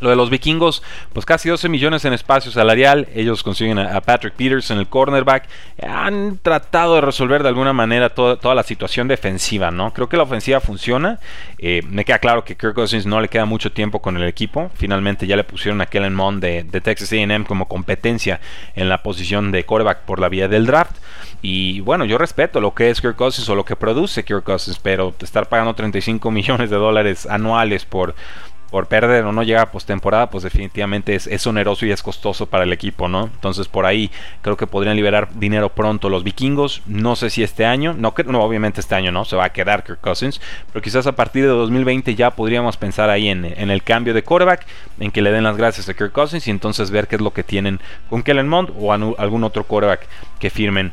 Lo 0.00 0.10
de 0.10 0.16
los 0.16 0.30
vikingos, 0.30 0.82
pues 1.12 1.26
casi 1.26 1.48
12 1.48 1.68
millones 1.68 2.04
en 2.04 2.12
espacio 2.12 2.50
salarial. 2.50 3.08
Ellos 3.14 3.42
consiguen 3.42 3.78
a, 3.78 4.00
Patrick 4.00 4.34
Peters 4.34 4.70
en 4.70 4.78
el 4.78 4.86
cornerback. 4.86 5.48
Han 5.86 6.38
tratado 6.38 6.94
de 6.94 7.00
resolver 7.02 7.42
de 7.42 7.48
alguna 7.48 7.72
manera 7.72 8.08
toda, 8.10 8.54
la 8.54 8.62
situación 8.62 9.08
defensiva, 9.08 9.70
¿no? 9.70 9.92
Creo 9.92 10.08
que 10.08 10.16
la 10.16 10.22
ofensiva 10.22 10.60
funciona. 10.60 11.18
Eh, 11.58 11.82
me 11.88 12.04
queda 12.04 12.18
claro 12.18 12.44
que 12.44 12.56
Kirk 12.56 12.74
Cousins 12.74 13.06
no 13.06 13.20
le 13.20 13.28
queda 13.28 13.44
mucho 13.44 13.72
tiempo 13.72 14.00
con 14.00 14.16
el 14.16 14.24
equipo. 14.24 14.70
Finalmente 14.74 15.26
ya 15.26 15.36
le 15.36 15.44
pusieron 15.44 15.80
a 15.80 15.86
Kellen 15.86 16.14
Mond 16.14 16.42
de, 16.42 16.64
Texas 16.80 17.12
AM 17.12 17.44
como 17.44 17.68
competencia 17.68 18.40
en 18.74 18.88
la 18.88 19.02
posición 19.02 19.52
de 19.52 19.64
quarterback 19.64 20.00
por 20.00 20.18
la 20.18 20.28
vía 20.28 20.48
del 20.48 20.66
draft. 20.66 20.96
Y 21.42 21.80
bueno, 21.80 22.04
yo 22.04 22.18
respeto 22.18 22.60
lo 22.60 22.74
que 22.74 22.90
es 22.90 23.00
Kirk 23.00 23.16
Cousins 23.16 23.48
o 23.48 23.54
lo 23.54 23.64
que 23.64 23.76
produce 23.76 24.24
Kirk 24.24 24.44
Cousins, 24.44 24.78
pero 24.78 25.14
estar 25.20 25.48
pagando 25.48 25.74
35 25.74 26.30
millones 26.30 26.70
de 26.70 26.76
dólares 26.76 27.26
anuales 27.26 27.84
por 27.84 28.14
por 28.70 28.86
perder 28.86 29.24
o 29.24 29.32
no 29.32 29.42
llegar 29.42 29.62
a 29.62 29.72
postemporada, 29.72 30.30
pues 30.30 30.44
definitivamente 30.44 31.14
es, 31.14 31.46
oneroso 31.46 31.86
y 31.86 31.90
es 31.90 32.02
costoso 32.02 32.46
para 32.46 32.64
el 32.64 32.72
equipo, 32.72 33.08
¿no? 33.08 33.24
Entonces 33.24 33.68
por 33.68 33.86
ahí 33.86 34.10
creo 34.42 34.56
que 34.56 34.66
podrían 34.66 34.96
liberar 34.96 35.28
dinero 35.34 35.70
pronto 35.70 36.08
los 36.08 36.22
vikingos. 36.22 36.82
No 36.86 37.16
sé 37.16 37.30
si 37.30 37.42
este 37.42 37.66
año, 37.66 37.94
no, 37.94 38.14
no 38.26 38.42
obviamente 38.42 38.80
este 38.80 38.94
año 38.94 39.10
no, 39.10 39.24
se 39.24 39.36
va 39.36 39.46
a 39.46 39.52
quedar 39.52 39.84
Kirk 39.84 40.00
Cousins, 40.00 40.40
pero 40.72 40.82
quizás 40.82 41.06
a 41.06 41.16
partir 41.16 41.42
de 41.42 41.48
2020 41.48 42.14
ya 42.14 42.30
podríamos 42.30 42.76
pensar 42.76 43.10
ahí 43.10 43.28
en, 43.28 43.44
el 43.44 43.82
cambio 43.82 44.14
de 44.14 44.22
quarterback, 44.22 44.66
en 45.00 45.10
que 45.10 45.22
le 45.22 45.32
den 45.32 45.44
las 45.44 45.56
gracias 45.56 45.88
a 45.88 45.94
Kirk 45.94 46.12
Cousins 46.12 46.46
y 46.46 46.50
entonces 46.50 46.90
ver 46.90 47.08
qué 47.08 47.16
es 47.16 47.22
lo 47.22 47.32
que 47.32 47.42
tienen 47.42 47.80
con 48.08 48.22
Kellen 48.22 48.48
Mond 48.48 48.70
o 48.78 48.92
algún 48.92 49.44
otro 49.44 49.64
quarterback 49.64 50.06
que 50.38 50.50
firmen 50.50 50.92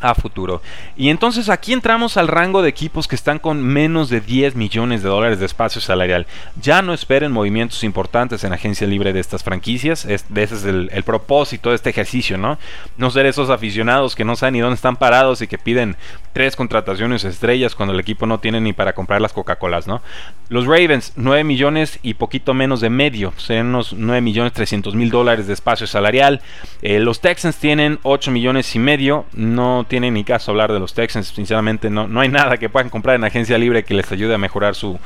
a 0.00 0.14
futuro. 0.14 0.62
Y 0.96 1.10
entonces 1.10 1.48
aquí 1.48 1.72
entramos 1.72 2.16
al 2.16 2.28
rango 2.28 2.62
de 2.62 2.68
equipos 2.68 3.08
que 3.08 3.16
están 3.16 3.38
con 3.38 3.62
menos 3.62 4.08
de 4.08 4.20
10 4.20 4.56
millones 4.56 5.02
de 5.02 5.08
dólares 5.08 5.40
de 5.40 5.46
espacio 5.46 5.80
salarial. 5.80 6.26
Ya 6.60 6.82
no 6.82 6.92
esperen 6.92 7.32
movimientos 7.32 7.84
importantes 7.84 8.44
en 8.44 8.52
agencia 8.52 8.86
libre 8.86 9.12
de 9.12 9.20
estas 9.20 9.42
franquicias. 9.42 10.04
ese 10.04 10.24
es 10.42 10.64
el, 10.64 10.90
propósito 11.04 11.70
de 11.70 11.76
este 11.76 11.90
ejercicio, 11.90 12.36
¿no? 12.36 12.58
No 12.96 13.10
ser 13.10 13.26
esos 13.26 13.50
aficionados 13.50 14.14
que 14.14 14.24
no 14.24 14.36
saben 14.36 14.54
ni 14.54 14.60
dónde 14.60 14.74
están 14.74 14.96
parados 14.96 15.40
y 15.40 15.46
que 15.46 15.56
piden 15.56 15.96
tres 16.32 16.54
contrataciones 16.54 17.24
estrellas 17.24 17.74
cuando 17.74 17.94
el 17.94 18.00
equipo 18.00 18.26
no 18.26 18.38
tiene 18.40 18.60
ni 18.60 18.72
para 18.72 18.92
comprar 18.92 19.20
las 19.20 19.32
Coca-Colas, 19.32 19.86
¿no? 19.86 20.02
Los 20.48 20.66
Ravens, 20.66 21.12
9 21.16 21.44
millones 21.44 21.98
y 22.02 22.14
poquito 22.14 22.54
menos 22.54 22.80
de 22.80 22.90
medio. 22.90 23.32
Serían 23.36 23.68
unos 23.68 23.92
9 23.92 24.20
millones 24.20 24.52
300 24.52 24.94
mil 24.94 25.10
dólares 25.10 25.46
de 25.46 25.54
espacio 25.54 25.86
salarial. 25.86 26.40
Eh, 26.82 27.00
los 27.00 27.20
Texans 27.20 27.56
tienen 27.56 27.98
8 28.02 28.30
millones 28.30 28.74
y 28.74 28.78
medio. 28.78 29.26
No 29.32 29.84
tiene 29.88 30.10
ni 30.10 30.24
caso 30.24 30.50
hablar 30.50 30.72
de 30.72 30.78
los 30.78 30.94
Texans. 30.94 31.28
Sinceramente, 31.28 31.90
no, 31.90 32.06
no 32.06 32.20
hay 32.20 32.28
nada 32.28 32.58
que 32.58 32.68
puedan 32.68 32.90
comprar 32.90 33.16
en 33.16 33.24
agencia 33.24 33.58
libre 33.58 33.84
que 33.84 33.94
les 33.94 34.10
ayude 34.12 34.34
a 34.34 34.38
mejorar 34.38 34.74
su, 34.74 34.98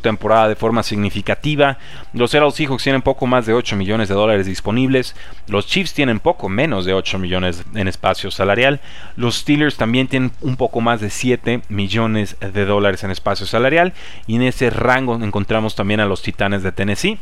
temporada 0.00 0.48
de 0.48 0.56
forma 0.56 0.82
significativa. 0.82 1.78
Los 2.12 2.30
Seattle 2.30 2.52
Seahawks 2.52 2.82
tienen 2.82 3.02
poco 3.02 3.26
más 3.26 3.46
de 3.46 3.54
8 3.54 3.76
millones 3.76 4.08
de 4.08 4.14
dólares 4.14 4.46
disponibles. 4.46 5.16
Los 5.48 5.66
Chiefs 5.66 5.94
tienen 5.94 6.20
poco 6.20 6.48
menos 6.48 6.84
de 6.84 6.94
8 6.94 7.18
millones 7.18 7.64
en 7.74 7.88
espacio 7.88 8.30
salarial. 8.30 8.80
Los 9.16 9.38
Steelers 9.38 9.76
también 9.76 10.06
tienen 10.08 10.32
un 10.42 10.56
poco 10.56 10.80
más 10.80 11.00
de 11.00 11.10
7 11.10 11.62
millones 11.68 12.36
de 12.40 12.64
dólares 12.64 13.02
en 13.04 13.10
espacio 13.10 13.46
salarial. 13.46 13.94
Y 14.26 14.36
en 14.36 14.42
ese 14.42 14.70
rango 14.70 15.16
encontramos 15.16 15.74
también 15.74 16.00
a 16.00 16.06
los 16.06 16.22
Titanes 16.22 16.62
de 16.62 16.72
Tennessee 16.72 17.18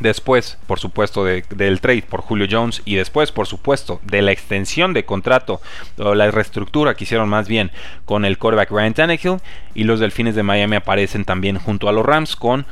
Después, 0.00 0.58
por 0.66 0.80
supuesto, 0.80 1.24
del 1.24 1.80
trade 1.80 2.02
por 2.02 2.20
Julio 2.20 2.48
Jones 2.50 2.82
y 2.84 2.96
después, 2.96 3.30
por 3.30 3.46
supuesto, 3.46 4.00
de 4.02 4.22
la 4.22 4.32
extensión 4.32 4.92
de 4.92 5.04
contrato 5.04 5.60
o 5.98 6.14
la 6.14 6.30
reestructura 6.30 6.94
que 6.94 7.04
hicieron 7.04 7.28
más 7.28 7.46
bien 7.46 7.70
con 8.04 8.24
el 8.24 8.36
quarterback 8.36 8.70
Ryan 8.72 8.94
Tannehill 8.94 9.40
y 9.74 9.84
los 9.84 10.00
Delfines 10.00 10.34
de 10.34 10.42
Miami 10.42 10.76
aparecen 10.76 11.24
también 11.24 11.58
junto 11.58 11.88
a 11.88 11.92
los 11.92 12.04
Rams 12.04 12.34
con 12.34 12.66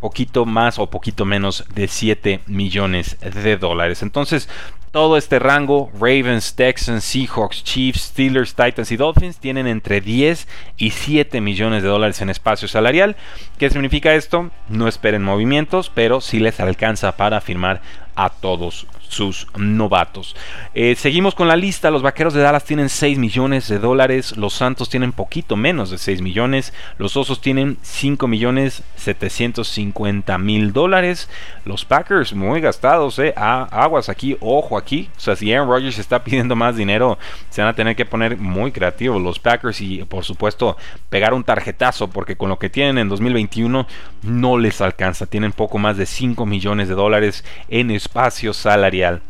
poquito 0.00 0.44
más 0.44 0.78
o 0.78 0.88
poquito 0.88 1.24
menos 1.24 1.64
de 1.74 1.88
7 1.88 2.40
millones 2.46 3.18
de 3.20 3.56
dólares. 3.56 4.02
Entonces, 4.02 4.48
todo 4.90 5.16
este 5.16 5.38
rango, 5.38 5.90
Ravens, 5.94 6.54
Texans, 6.54 7.04
Seahawks, 7.04 7.62
Chiefs, 7.62 8.02
Steelers, 8.02 8.54
Titans 8.54 8.90
y 8.90 8.96
Dolphins 8.96 9.38
tienen 9.38 9.66
entre 9.66 10.00
10 10.00 10.48
y 10.76 10.90
7 10.90 11.40
millones 11.40 11.82
de 11.82 11.88
dólares 11.88 12.20
en 12.20 12.30
espacio 12.30 12.68
salarial. 12.68 13.16
¿Qué 13.58 13.70
significa 13.70 14.14
esto? 14.14 14.50
No 14.68 14.88
esperen 14.88 15.22
movimientos, 15.22 15.90
pero 15.94 16.20
sí 16.20 16.40
les 16.40 16.60
alcanza 16.60 17.16
para 17.16 17.40
firmar 17.40 17.82
a 18.18 18.30
todos 18.30 18.88
sus 19.08 19.46
novatos. 19.56 20.36
Eh, 20.74 20.94
seguimos 20.96 21.34
con 21.34 21.48
la 21.48 21.56
lista. 21.56 21.90
Los 21.90 22.02
Vaqueros 22.02 22.34
de 22.34 22.42
Dallas 22.42 22.64
tienen 22.64 22.88
6 22.88 23.16
millones 23.16 23.68
de 23.68 23.78
dólares. 23.78 24.36
Los 24.36 24.54
Santos 24.54 24.90
tienen 24.90 25.12
poquito 25.12 25.56
menos 25.56 25.90
de 25.90 25.98
6 25.98 26.20
millones. 26.20 26.72
Los 26.98 27.16
Osos 27.16 27.40
tienen 27.40 27.78
5 27.82 28.26
millones 28.26 28.82
750 28.96 30.36
mil 30.38 30.72
dólares. 30.72 31.30
Los 31.64 31.84
Packers 31.84 32.34
muy 32.34 32.60
gastados. 32.60 33.18
Eh. 33.18 33.32
aguas 33.36 34.08
aquí, 34.08 34.36
ojo 34.40 34.76
aquí. 34.76 35.08
O 35.16 35.20
sea, 35.20 35.36
si 35.36 35.52
Aaron 35.52 35.68
Rodgers 35.68 35.98
está 35.98 36.22
pidiendo 36.24 36.56
más 36.56 36.76
dinero, 36.76 37.18
se 37.50 37.62
van 37.62 37.70
a 37.70 37.74
tener 37.74 37.96
que 37.96 38.04
poner 38.04 38.36
muy 38.36 38.72
creativos 38.72 39.22
los 39.22 39.38
Packers 39.38 39.80
y 39.80 40.04
por 40.04 40.24
supuesto 40.24 40.76
pegar 41.08 41.34
un 41.34 41.44
tarjetazo 41.44 42.08
porque 42.08 42.36
con 42.36 42.48
lo 42.48 42.58
que 42.58 42.68
tienen 42.68 42.98
en 42.98 43.08
2021 43.08 43.86
no 44.22 44.58
les 44.58 44.80
alcanza. 44.80 45.26
Tienen 45.26 45.52
poco 45.52 45.78
más 45.78 45.96
de 45.96 46.06
5 46.06 46.44
millones 46.46 46.88
de 46.88 46.94
dólares 46.94 47.44
en 47.68 47.90
espacio 48.08 48.54
salarial 48.54 49.20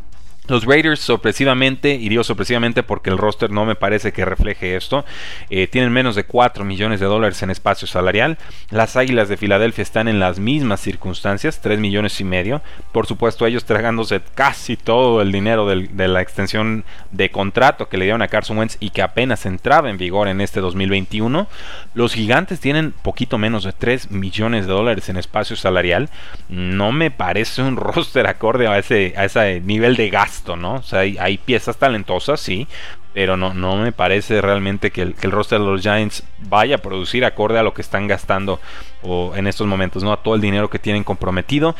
los 0.49 0.65
Raiders 0.65 0.99
sorpresivamente, 0.99 1.93
y 1.93 2.09
digo 2.09 2.23
sorpresivamente 2.23 2.83
porque 2.83 3.09
el 3.09 3.17
roster 3.17 3.51
no 3.51 3.65
me 3.65 3.75
parece 3.75 4.11
que 4.11 4.25
refleje 4.25 4.75
esto, 4.75 5.05
eh, 5.49 5.67
tienen 5.67 5.91
menos 5.91 6.15
de 6.15 6.23
4 6.23 6.65
millones 6.65 6.99
de 6.99 7.05
dólares 7.05 7.41
en 7.43 7.51
espacio 7.51 7.87
salarial. 7.87 8.37
Las 8.71 8.95
Águilas 8.95 9.29
de 9.29 9.37
Filadelfia 9.37 9.81
están 9.81 10.07
en 10.07 10.19
las 10.19 10.39
mismas 10.39 10.81
circunstancias, 10.81 11.61
3 11.61 11.79
millones 11.79 12.19
y 12.19 12.23
medio. 12.23 12.61
Por 12.91 13.05
supuesto 13.05 13.45
ellos 13.45 13.65
tragándose 13.65 14.21
casi 14.35 14.75
todo 14.75 15.21
el 15.21 15.31
dinero 15.31 15.67
de 15.67 16.07
la 16.07 16.21
extensión 16.21 16.83
de 17.11 17.29
contrato 17.29 17.89
que 17.89 17.97
le 17.97 18.05
dieron 18.05 18.21
a 18.21 18.27
Carson 18.27 18.57
Wentz 18.57 18.77
y 18.79 18.89
que 18.89 19.01
apenas 19.01 19.45
entraba 19.45 19.89
en 19.89 19.97
vigor 19.97 20.27
en 20.27 20.41
este 20.41 20.59
2021. 20.59 21.47
Los 21.93 22.13
Gigantes 22.13 22.59
tienen 22.59 22.91
poquito 22.91 23.37
menos 23.37 23.63
de 23.63 23.73
3 23.73 24.11
millones 24.11 24.65
de 24.65 24.73
dólares 24.73 25.09
en 25.09 25.17
espacio 25.17 25.55
salarial. 25.55 26.09
No 26.49 26.91
me 26.91 27.11
parece 27.11 27.61
un 27.61 27.75
roster 27.77 28.27
acorde 28.27 28.67
a 28.67 28.77
ese, 28.77 29.13
a 29.15 29.25
ese 29.25 29.61
nivel 29.61 29.95
de 29.95 30.09
gasto 30.09 30.38
¿no? 30.47 30.75
O 30.75 30.83
sea, 30.83 30.99
hay, 30.99 31.37
piezas 31.37 31.77
talentosas, 31.77 32.39
sí, 32.39 32.67
pero 33.13 33.37
no, 33.37 33.53
no 33.53 33.77
me 33.77 33.91
parece 33.91 34.41
realmente 34.41 34.91
que 34.91 35.01
el, 35.01 35.15
el, 35.21 35.31
roster 35.31 35.59
de 35.59 35.65
los 35.65 35.81
Giants 35.81 36.23
vaya 36.39 36.75
a 36.75 36.79
producir 36.79 37.25
acorde 37.25 37.59
a 37.59 37.63
lo 37.63 37.73
que 37.73 37.81
están 37.81 38.07
gastando 38.07 38.59
o 39.01 39.35
en 39.35 39.47
estos 39.47 39.67
momentos, 39.67 40.03
¿no? 40.03 40.11
A 40.11 40.23
todo 40.23 40.35
el 40.35 40.41
dinero 40.41 40.69
que 40.69 40.79
tienen 40.79 41.03
comprometido, 41.03 41.75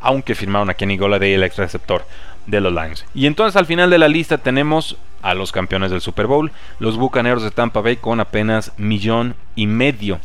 aunque 0.00 0.34
firmaron 0.34 0.70
a 0.70 0.74
Kenny 0.74 0.96
Golladay, 0.96 1.34
el 1.34 1.42
ex 1.44 1.56
receptor 1.56 2.04
de 2.46 2.60
los 2.60 2.72
Lions. 2.72 3.04
Y 3.14 3.26
entonces 3.26 3.56
al 3.56 3.66
final 3.66 3.90
de 3.90 3.98
la 3.98 4.08
lista 4.08 4.38
tenemos 4.38 4.96
a 5.22 5.34
los 5.34 5.52
campeones 5.52 5.90
del 5.90 6.00
Super 6.00 6.26
Bowl, 6.26 6.50
los 6.78 6.96
Bucaneros 6.96 7.42
de 7.42 7.50
Tampa 7.50 7.80
Bay 7.80 7.96
con 7.96 8.20
apenas 8.20 8.72
millón 8.76 9.36
y 9.54 9.66
medio 9.66 10.18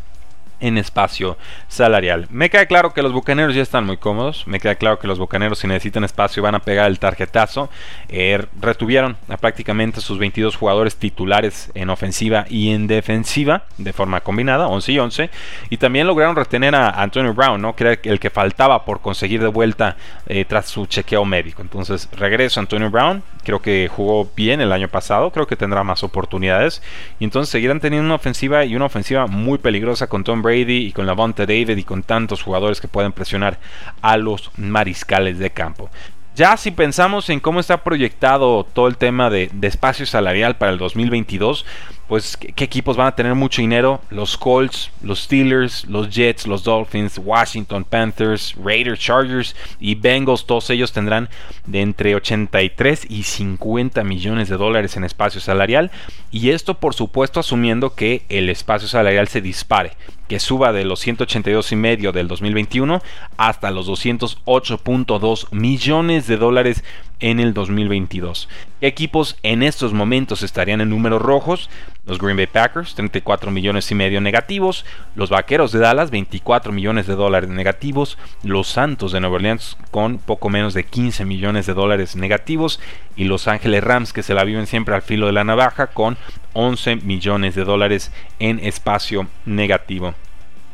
en 0.60 0.78
espacio 0.78 1.38
salarial. 1.68 2.28
Me 2.30 2.50
queda 2.50 2.66
claro 2.66 2.94
que 2.94 3.02
los 3.02 3.14
bucaneros 3.14 3.56
ya 3.56 3.62
están 3.62 3.86
muy 3.86 3.98
cómodos. 3.98 4.48
Me 4.48 4.60
queda 4.60 4.76
claro 4.76 5.00
que 5.00 5.08
los 5.08 5.20
bucaneros, 5.20 5.60
si 5.60 5.68
necesitan 5.68 6.04
espacio, 6.04 6.44
van 6.44 6.56
a 6.56 6.60
pegar 6.60 6.88
el 6.88 7.00
tarjetazo. 7.00 7.70
Eh, 8.10 8.44
retuvieron 8.60 9.18
a 9.30 9.38
prácticamente 9.38 10.02
sus 10.02 10.18
22 10.20 10.56
jugadores 10.56 10.96
titulares 10.96 11.72
en 11.74 11.90
ofensiva 11.90 12.46
y 12.50 12.72
en 12.72 12.88
defensiva 12.88 13.64
de 13.78 13.94
forma 13.94 14.22
combinada, 14.22 14.68
11 14.68 14.92
y 14.92 15.00
11. 15.00 15.30
Y 15.70 15.78
también 15.78 16.08
lograron 16.08 16.36
retener 16.36 16.76
a 16.76 16.90
Antonio 16.90 17.34
Brown, 17.34 17.62
¿no? 17.62 17.76
que 17.76 17.84
era 17.84 18.00
el 18.04 18.20
que 18.20 18.30
faltaba 18.30 18.86
por 18.86 19.02
conseguir 19.02 19.42
de 19.42 19.48
vuelta 19.48 19.98
eh, 20.28 20.46
tras 20.46 20.68
su 20.68 20.86
chequeo 20.86 21.26
médico. 21.26 21.62
Entonces, 21.62 22.10
regreso 22.14 22.60
a 22.60 22.62
Antonio 22.62 22.90
Brown. 22.90 23.24
Creo 23.44 23.62
que 23.62 23.90
jugó 23.90 24.30
bien 24.36 24.60
el 24.60 24.74
año 24.74 24.90
pasado. 24.90 25.32
Creo 25.32 25.48
que 25.48 25.56
tendrá 25.56 25.84
más 25.84 26.04
oportunidades. 26.04 26.82
Y 27.20 27.24
entonces 27.24 27.50
seguirán 27.50 27.80
teniendo 27.80 28.06
una 28.06 28.16
ofensiva 28.16 28.66
y 28.66 28.76
una 28.76 28.86
ofensiva 28.86 29.28
muy 29.28 29.58
peligrosa 29.58 30.08
con 30.08 30.24
Tom 30.24 30.42
Brady 30.48 30.88
y 30.88 30.92
con 30.94 31.06
Lavonte 31.06 31.46
David 31.46 31.78
y 31.78 31.84
con 31.84 32.04
tantos 32.04 32.42
jugadores 32.42 32.80
que 32.80 32.88
pueden 32.88 33.12
presionar 33.12 33.60
a 34.02 34.16
los 34.16 34.52
mariscales 34.58 35.40
de 35.40 35.50
campo. 35.50 35.90
Ya 36.38 36.56
si 36.56 36.70
pensamos 36.70 37.32
en 37.32 37.40
cómo 37.40 37.60
está 37.60 37.84
proyectado 37.84 38.64
todo 38.64 38.88
el 38.88 38.98
tema 38.98 39.32
de, 39.32 39.50
espacio 39.64 40.06
salarial 40.06 40.56
para 40.56 40.72
el 40.72 40.78
2022, 40.78 41.66
pues 42.08 42.38
¿qué, 42.38 42.64
equipos 42.64 42.96
van 42.96 43.08
a 43.08 43.16
tener 43.16 43.34
mucho 43.34 43.60
dinero. 43.60 44.02
Los 44.12 44.38
Colts, 44.38 44.92
los 45.02 45.22
Steelers, 45.22 45.86
los 45.86 46.12
Jets, 46.12 46.46
los 46.46 46.64
Dolphins, 46.64 47.18
Washington 47.18 47.84
Panthers, 47.84 48.54
Raiders, 48.64 49.00
Chargers 49.00 49.56
y 49.80 49.96
Bengals, 49.96 50.46
todos 50.46 50.70
ellos 50.70 50.92
tendrán 50.92 51.28
de 51.66 51.82
entre 51.82 52.14
83 52.14 53.08
y 53.10 53.24
50 53.24 54.04
millones 54.04 54.48
de 54.48 54.58
dólares 54.58 54.96
en 54.96 55.06
espacio 55.06 55.42
salarial. 55.42 55.90
Y 56.30 56.52
esto 56.52 56.76
por 56.76 56.94
supuesto 56.94 57.40
asumiendo 57.40 57.96
que 57.96 58.22
el 58.30 58.52
espacio 58.52 58.88
salarial 58.88 59.28
se 59.28 59.42
dispare 59.42 59.94
que 60.28 60.40
suba 60.40 60.74
de 60.74 60.86
los 60.86 61.00
182 61.00 61.72
y 61.72 61.76
medio 61.76 62.12
del 62.12 62.28
2021 62.28 63.02
hasta 63.38 63.72
los 63.72 63.88
208.2 63.88 65.48
millones 65.52 66.28
de 66.28 66.38
dólares 66.38 66.84
en 67.20 67.40
el 67.40 67.54
2022. 67.54 68.48
¿Qué 68.80 68.88
equipos 68.88 69.38
en 69.44 69.64
estos 69.64 69.94
momentos 69.94 70.44
estarían 70.44 70.82
en 70.82 70.90
números 70.90 71.22
rojos? 71.22 71.70
Los 72.06 72.20
Green 72.20 72.38
Bay 72.38 72.48
Packers, 72.48 72.96
34 72.96 73.52
millones 73.52 73.92
y 73.92 73.96
medio 73.96 74.22
negativos. 74.22 74.86
Los 75.16 75.30
Vaqueros 75.30 75.72
de 75.74 75.80
Dallas, 75.80 76.10
24 76.10 76.72
millones 76.72 77.06
de 77.06 77.16
dólares 77.16 77.50
negativos. 77.50 78.18
Los 78.44 78.68
Santos 78.68 79.12
de 79.12 79.20
Nueva 79.20 79.36
Orleans, 79.36 79.78
con 79.92 80.18
poco 80.20 80.50
menos 80.50 80.74
de 80.74 80.86
15 80.86 81.26
millones 81.26 81.66
de 81.66 81.74
dólares 81.74 82.16
negativos. 82.16 82.80
Y 83.18 83.26
Los 83.26 83.48
Ángeles 83.48 83.84
Rams, 83.84 84.14
que 84.14 84.24
se 84.24 84.34
la 84.34 84.46
viven 84.46 84.68
siempre 84.68 84.96
al 84.96 85.02
filo 85.02 85.26
de 85.26 85.34
la 85.34 85.44
navaja, 85.44 85.88
con 85.88 86.18
11 86.54 86.98
millones 86.98 87.56
de 87.56 87.66
dólares 87.66 88.12
en 88.40 88.60
espacio 88.60 89.28
negativo. 89.46 90.14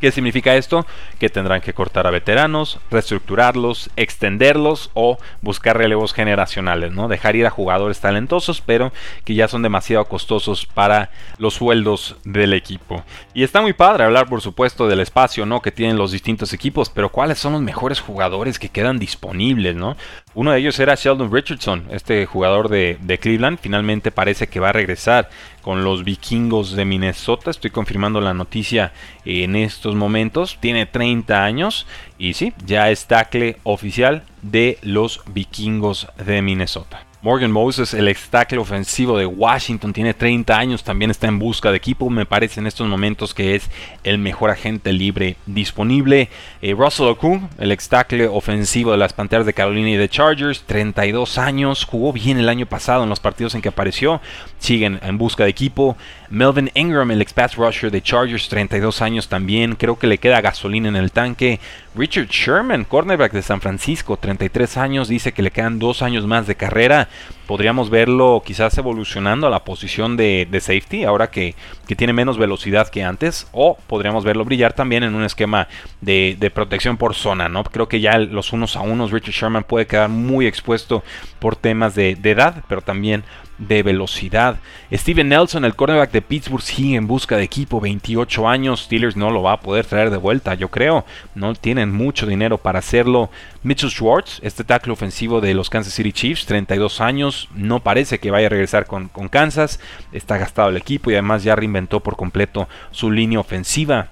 ¿Qué 0.04 0.12
significa 0.12 0.54
esto? 0.54 0.84
Que 1.18 1.30
tendrán 1.30 1.62
que 1.62 1.72
cortar 1.72 2.06
a 2.06 2.10
veteranos, 2.10 2.78
reestructurarlos, 2.90 3.88
extenderlos 3.96 4.90
o 4.92 5.16
buscar 5.40 5.78
relevos 5.78 6.12
generacionales, 6.12 6.92
¿no? 6.92 7.08
Dejar 7.08 7.36
ir 7.36 7.46
a 7.46 7.50
jugadores 7.50 8.00
talentosos, 8.00 8.60
pero 8.60 8.92
que 9.24 9.34
ya 9.34 9.48
son 9.48 9.62
demasiado 9.62 10.04
costosos 10.04 10.66
para 10.66 11.08
los 11.38 11.54
sueldos 11.54 12.16
del 12.22 12.52
equipo. 12.52 13.02
Y 13.32 13.44
está 13.44 13.62
muy 13.62 13.72
padre 13.72 14.04
hablar, 14.04 14.28
por 14.28 14.42
supuesto, 14.42 14.88
del 14.88 15.00
espacio, 15.00 15.46
¿no? 15.46 15.62
Que 15.62 15.72
tienen 15.72 15.96
los 15.96 16.12
distintos 16.12 16.52
equipos, 16.52 16.90
pero 16.90 17.08
¿cuáles 17.08 17.38
son 17.38 17.54
los 17.54 17.62
mejores 17.62 18.00
jugadores 18.00 18.58
que 18.58 18.68
quedan 18.68 18.98
disponibles, 18.98 19.74
¿no? 19.74 19.96
Uno 20.34 20.50
de 20.50 20.58
ellos 20.58 20.78
era 20.80 20.96
Sheldon 20.96 21.32
Richardson, 21.32 21.86
este 21.90 22.26
jugador 22.26 22.68
de, 22.68 22.98
de 23.00 23.16
Cleveland, 23.16 23.58
finalmente 23.58 24.10
parece 24.10 24.48
que 24.48 24.60
va 24.60 24.68
a 24.68 24.72
regresar 24.72 25.30
con 25.64 25.82
los 25.82 26.04
vikingos 26.04 26.72
de 26.76 26.84
Minnesota. 26.84 27.50
Estoy 27.50 27.70
confirmando 27.70 28.20
la 28.20 28.34
noticia 28.34 28.92
en 29.24 29.56
estos 29.56 29.94
momentos. 29.94 30.58
Tiene 30.60 30.84
30 30.84 31.42
años 31.42 31.86
y 32.18 32.34
sí, 32.34 32.52
ya 32.66 32.90
es 32.90 33.06
tackle 33.06 33.56
oficial 33.62 34.24
de 34.42 34.78
los 34.82 35.22
vikingos 35.32 36.06
de 36.24 36.42
Minnesota. 36.42 37.06
Morgan 37.24 37.52
Moses, 37.52 37.94
el 37.94 38.06
ex 38.08 38.28
tackle 38.28 38.58
ofensivo 38.58 39.16
de 39.16 39.24
Washington, 39.24 39.94
tiene 39.94 40.12
30 40.12 40.58
años, 40.58 40.84
también 40.84 41.10
está 41.10 41.26
en 41.26 41.38
busca 41.38 41.70
de 41.70 41.78
equipo. 41.78 42.10
Me 42.10 42.26
parece 42.26 42.60
en 42.60 42.66
estos 42.66 42.86
momentos 42.86 43.32
que 43.32 43.54
es 43.54 43.70
el 44.02 44.18
mejor 44.18 44.50
agente 44.50 44.92
libre 44.92 45.36
disponible. 45.46 46.28
Eh, 46.60 46.74
Russell 46.76 47.06
Okung, 47.06 47.48
el 47.58 47.72
ex 47.72 47.88
tackle 47.88 48.26
ofensivo 48.26 48.92
de 48.92 48.98
las 48.98 49.14
Panteras 49.14 49.46
de 49.46 49.54
Carolina 49.54 49.88
y 49.88 49.96
de 49.96 50.10
Chargers, 50.10 50.64
32 50.66 51.38
años, 51.38 51.86
jugó 51.86 52.12
bien 52.12 52.36
el 52.36 52.50
año 52.50 52.66
pasado 52.66 53.04
en 53.04 53.08
los 53.08 53.20
partidos 53.20 53.54
en 53.54 53.62
que 53.62 53.70
apareció. 53.70 54.20
Siguen 54.58 55.00
en 55.02 55.16
busca 55.16 55.44
de 55.44 55.50
equipo. 55.50 55.96
Melvin 56.30 56.70
Ingram, 56.74 57.10
el 57.10 57.22
ex 57.22 57.34
rusher 57.56 57.90
de 57.90 58.02
Chargers, 58.02 58.48
32 58.48 59.02
años 59.02 59.28
también. 59.28 59.74
Creo 59.74 59.98
que 59.98 60.06
le 60.06 60.18
queda 60.18 60.40
gasolina 60.40 60.88
en 60.88 60.96
el 60.96 61.12
tanque. 61.12 61.60
Richard 61.94 62.28
Sherman, 62.28 62.84
cornerback 62.84 63.32
de 63.32 63.42
San 63.42 63.60
Francisco, 63.60 64.16
33 64.16 64.76
años, 64.76 65.08
dice 65.08 65.32
que 65.32 65.42
le 65.42 65.50
quedan 65.50 65.78
dos 65.78 66.02
años 66.02 66.26
más 66.26 66.46
de 66.46 66.56
carrera. 66.56 67.08
Podríamos 67.46 67.90
verlo 67.90 68.42
quizás 68.44 68.76
evolucionando 68.78 69.46
a 69.46 69.50
la 69.50 69.64
posición 69.64 70.16
de, 70.16 70.48
safety, 70.60 71.04
ahora 71.04 71.30
que, 71.30 71.54
tiene 71.96 72.12
menos 72.12 72.38
velocidad 72.38 72.88
que 72.88 73.04
antes. 73.04 73.46
O 73.52 73.76
podríamos 73.86 74.24
verlo 74.24 74.44
brillar 74.44 74.72
también 74.72 75.04
en 75.04 75.14
un 75.14 75.24
esquema 75.24 75.68
de, 76.00 76.50
protección 76.54 76.96
por 76.96 77.14
zona, 77.14 77.48
¿no? 77.48 77.62
Creo 77.64 77.88
que 77.88 78.00
ya 78.00 78.18
los 78.18 78.52
unos 78.52 78.76
a 78.76 78.80
unos 78.80 79.12
Richard 79.12 79.34
Sherman 79.34 79.64
puede 79.64 79.86
quedar 79.86 80.08
muy 80.08 80.46
expuesto 80.46 81.04
por 81.38 81.54
temas 81.56 81.94
de, 81.94 82.16
de 82.16 82.30
edad, 82.30 82.64
pero 82.68 82.80
también 82.80 83.24
de 83.58 83.82
velocidad. 83.82 84.58
Steven 84.92 85.28
Nelson, 85.28 85.64
el 85.64 85.74
cornerback 85.74 86.10
de 86.10 86.22
Pittsburgh, 86.22 86.62
sigue 86.62 86.96
en 86.96 87.06
busca 87.06 87.36
de 87.36 87.42
equipo, 87.44 87.80
28 87.80 88.48
años. 88.48 88.82
Steelers 88.82 89.16
no 89.16 89.30
lo 89.30 89.42
va 89.42 89.52
a 89.52 89.60
poder 89.60 89.86
traer 89.86 90.10
de 90.10 90.16
vuelta, 90.16 90.54
yo 90.54 90.68
creo. 90.68 91.04
No 91.34 91.54
tienen 91.54 91.92
mucho 91.92 92.26
dinero 92.26 92.58
para 92.58 92.80
hacerlo. 92.80 93.30
Mitchell 93.62 93.90
Schwartz, 93.90 94.40
este 94.42 94.64
tackle 94.64 94.92
ofensivo 94.92 95.40
de 95.40 95.54
los 95.54 95.70
Kansas 95.70 95.94
City 95.94 96.12
Chiefs, 96.12 96.46
32 96.46 97.00
años. 97.00 97.48
No 97.54 97.80
parece 97.80 98.18
que 98.18 98.30
vaya 98.30 98.46
a 98.46 98.50
regresar 98.50 98.86
con, 98.86 99.08
con 99.08 99.28
Kansas. 99.28 99.80
Está 100.12 100.38
gastado 100.38 100.68
el 100.68 100.76
equipo 100.76 101.10
y 101.10 101.14
además 101.14 101.44
ya 101.44 101.56
reinventó 101.56 102.00
por 102.00 102.16
completo 102.16 102.68
su 102.90 103.10
línea 103.10 103.40
ofensiva. 103.40 104.08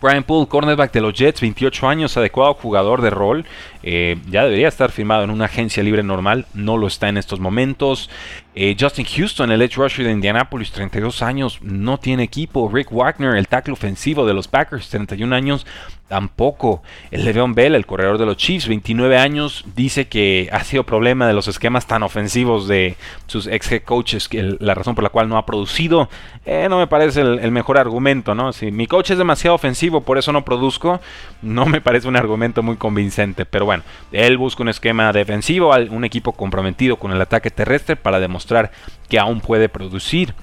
Brian 0.00 0.24
Poole, 0.24 0.46
cornerback 0.46 0.92
de 0.92 1.00
los 1.00 1.14
Jets, 1.14 1.40
28 1.40 1.88
años, 1.88 2.16
adecuado 2.16 2.52
jugador 2.54 3.00
de 3.00 3.08
rol. 3.08 3.46
Eh, 3.88 4.16
ya 4.28 4.42
debería 4.42 4.66
estar 4.66 4.90
firmado 4.90 5.22
en 5.22 5.30
una 5.30 5.44
agencia 5.44 5.80
libre 5.80 6.02
normal, 6.02 6.46
no 6.54 6.76
lo 6.76 6.88
está 6.88 7.08
en 7.08 7.16
estos 7.16 7.38
momentos. 7.38 8.10
Eh, 8.56 8.74
Justin 8.76 9.04
Houston, 9.04 9.52
el 9.52 9.62
edge 9.62 9.76
rusher 9.76 10.06
de 10.06 10.10
Indianapolis, 10.10 10.72
32 10.72 11.22
años, 11.22 11.60
no 11.62 11.96
tiene 11.96 12.24
equipo. 12.24 12.68
Rick 12.72 12.88
Wagner, 12.90 13.36
el 13.36 13.46
tackle 13.46 13.74
ofensivo 13.74 14.26
de 14.26 14.34
los 14.34 14.48
Packers, 14.48 14.88
31 14.88 15.36
años, 15.36 15.66
tampoco. 16.08 16.82
El 17.10 17.24
Le'Veon 17.24 17.54
Bell, 17.54 17.74
el 17.74 17.86
corredor 17.86 18.18
de 18.18 18.26
los 18.26 18.36
Chiefs, 18.36 18.68
29 18.68 19.18
años, 19.18 19.64
dice 19.74 20.08
que 20.08 20.48
ha 20.52 20.62
sido 20.64 20.84
problema 20.84 21.26
de 21.26 21.34
los 21.34 21.48
esquemas 21.48 21.86
tan 21.86 22.02
ofensivos 22.02 22.68
de 22.68 22.96
sus 23.26 23.46
ex 23.46 23.72
head 23.72 23.82
coaches, 23.82 24.28
que 24.28 24.56
la 24.60 24.74
razón 24.74 24.94
por 24.94 25.04
la 25.04 25.10
cual 25.10 25.28
no 25.28 25.36
ha 25.36 25.46
producido. 25.46 26.08
Eh, 26.44 26.68
no 26.70 26.78
me 26.78 26.86
parece 26.86 27.20
el, 27.20 27.50
mejor 27.50 27.78
argumento, 27.78 28.34
¿no? 28.34 28.52
Si 28.52 28.70
mi 28.70 28.86
coach 28.86 29.10
es 29.10 29.18
demasiado 29.18 29.54
ofensivo, 29.54 30.02
por 30.02 30.18
eso 30.18 30.32
no 30.32 30.44
produzco, 30.44 31.00
no 31.42 31.66
me 31.66 31.80
parece 31.80 32.08
un 32.08 32.16
argumento 32.16 32.62
muy 32.62 32.76
convincente. 32.76 33.44
Pero 33.44 33.64
bueno, 33.64 33.75
él 34.12 34.36
busca 34.38 34.62
un 34.62 34.68
esquema 34.68 35.12
defensivo, 35.12 35.74
un 35.90 36.04
equipo 36.04 36.32
comprometido 36.32 36.96
con 36.96 37.12
el 37.12 37.20
ataque 37.20 37.50
terrestre 37.50 37.96
para 37.96 38.20
demostrar 38.20 38.70
que 39.08 39.18
aún 39.18 39.40
puede 39.40 39.68
producir. 39.68 40.34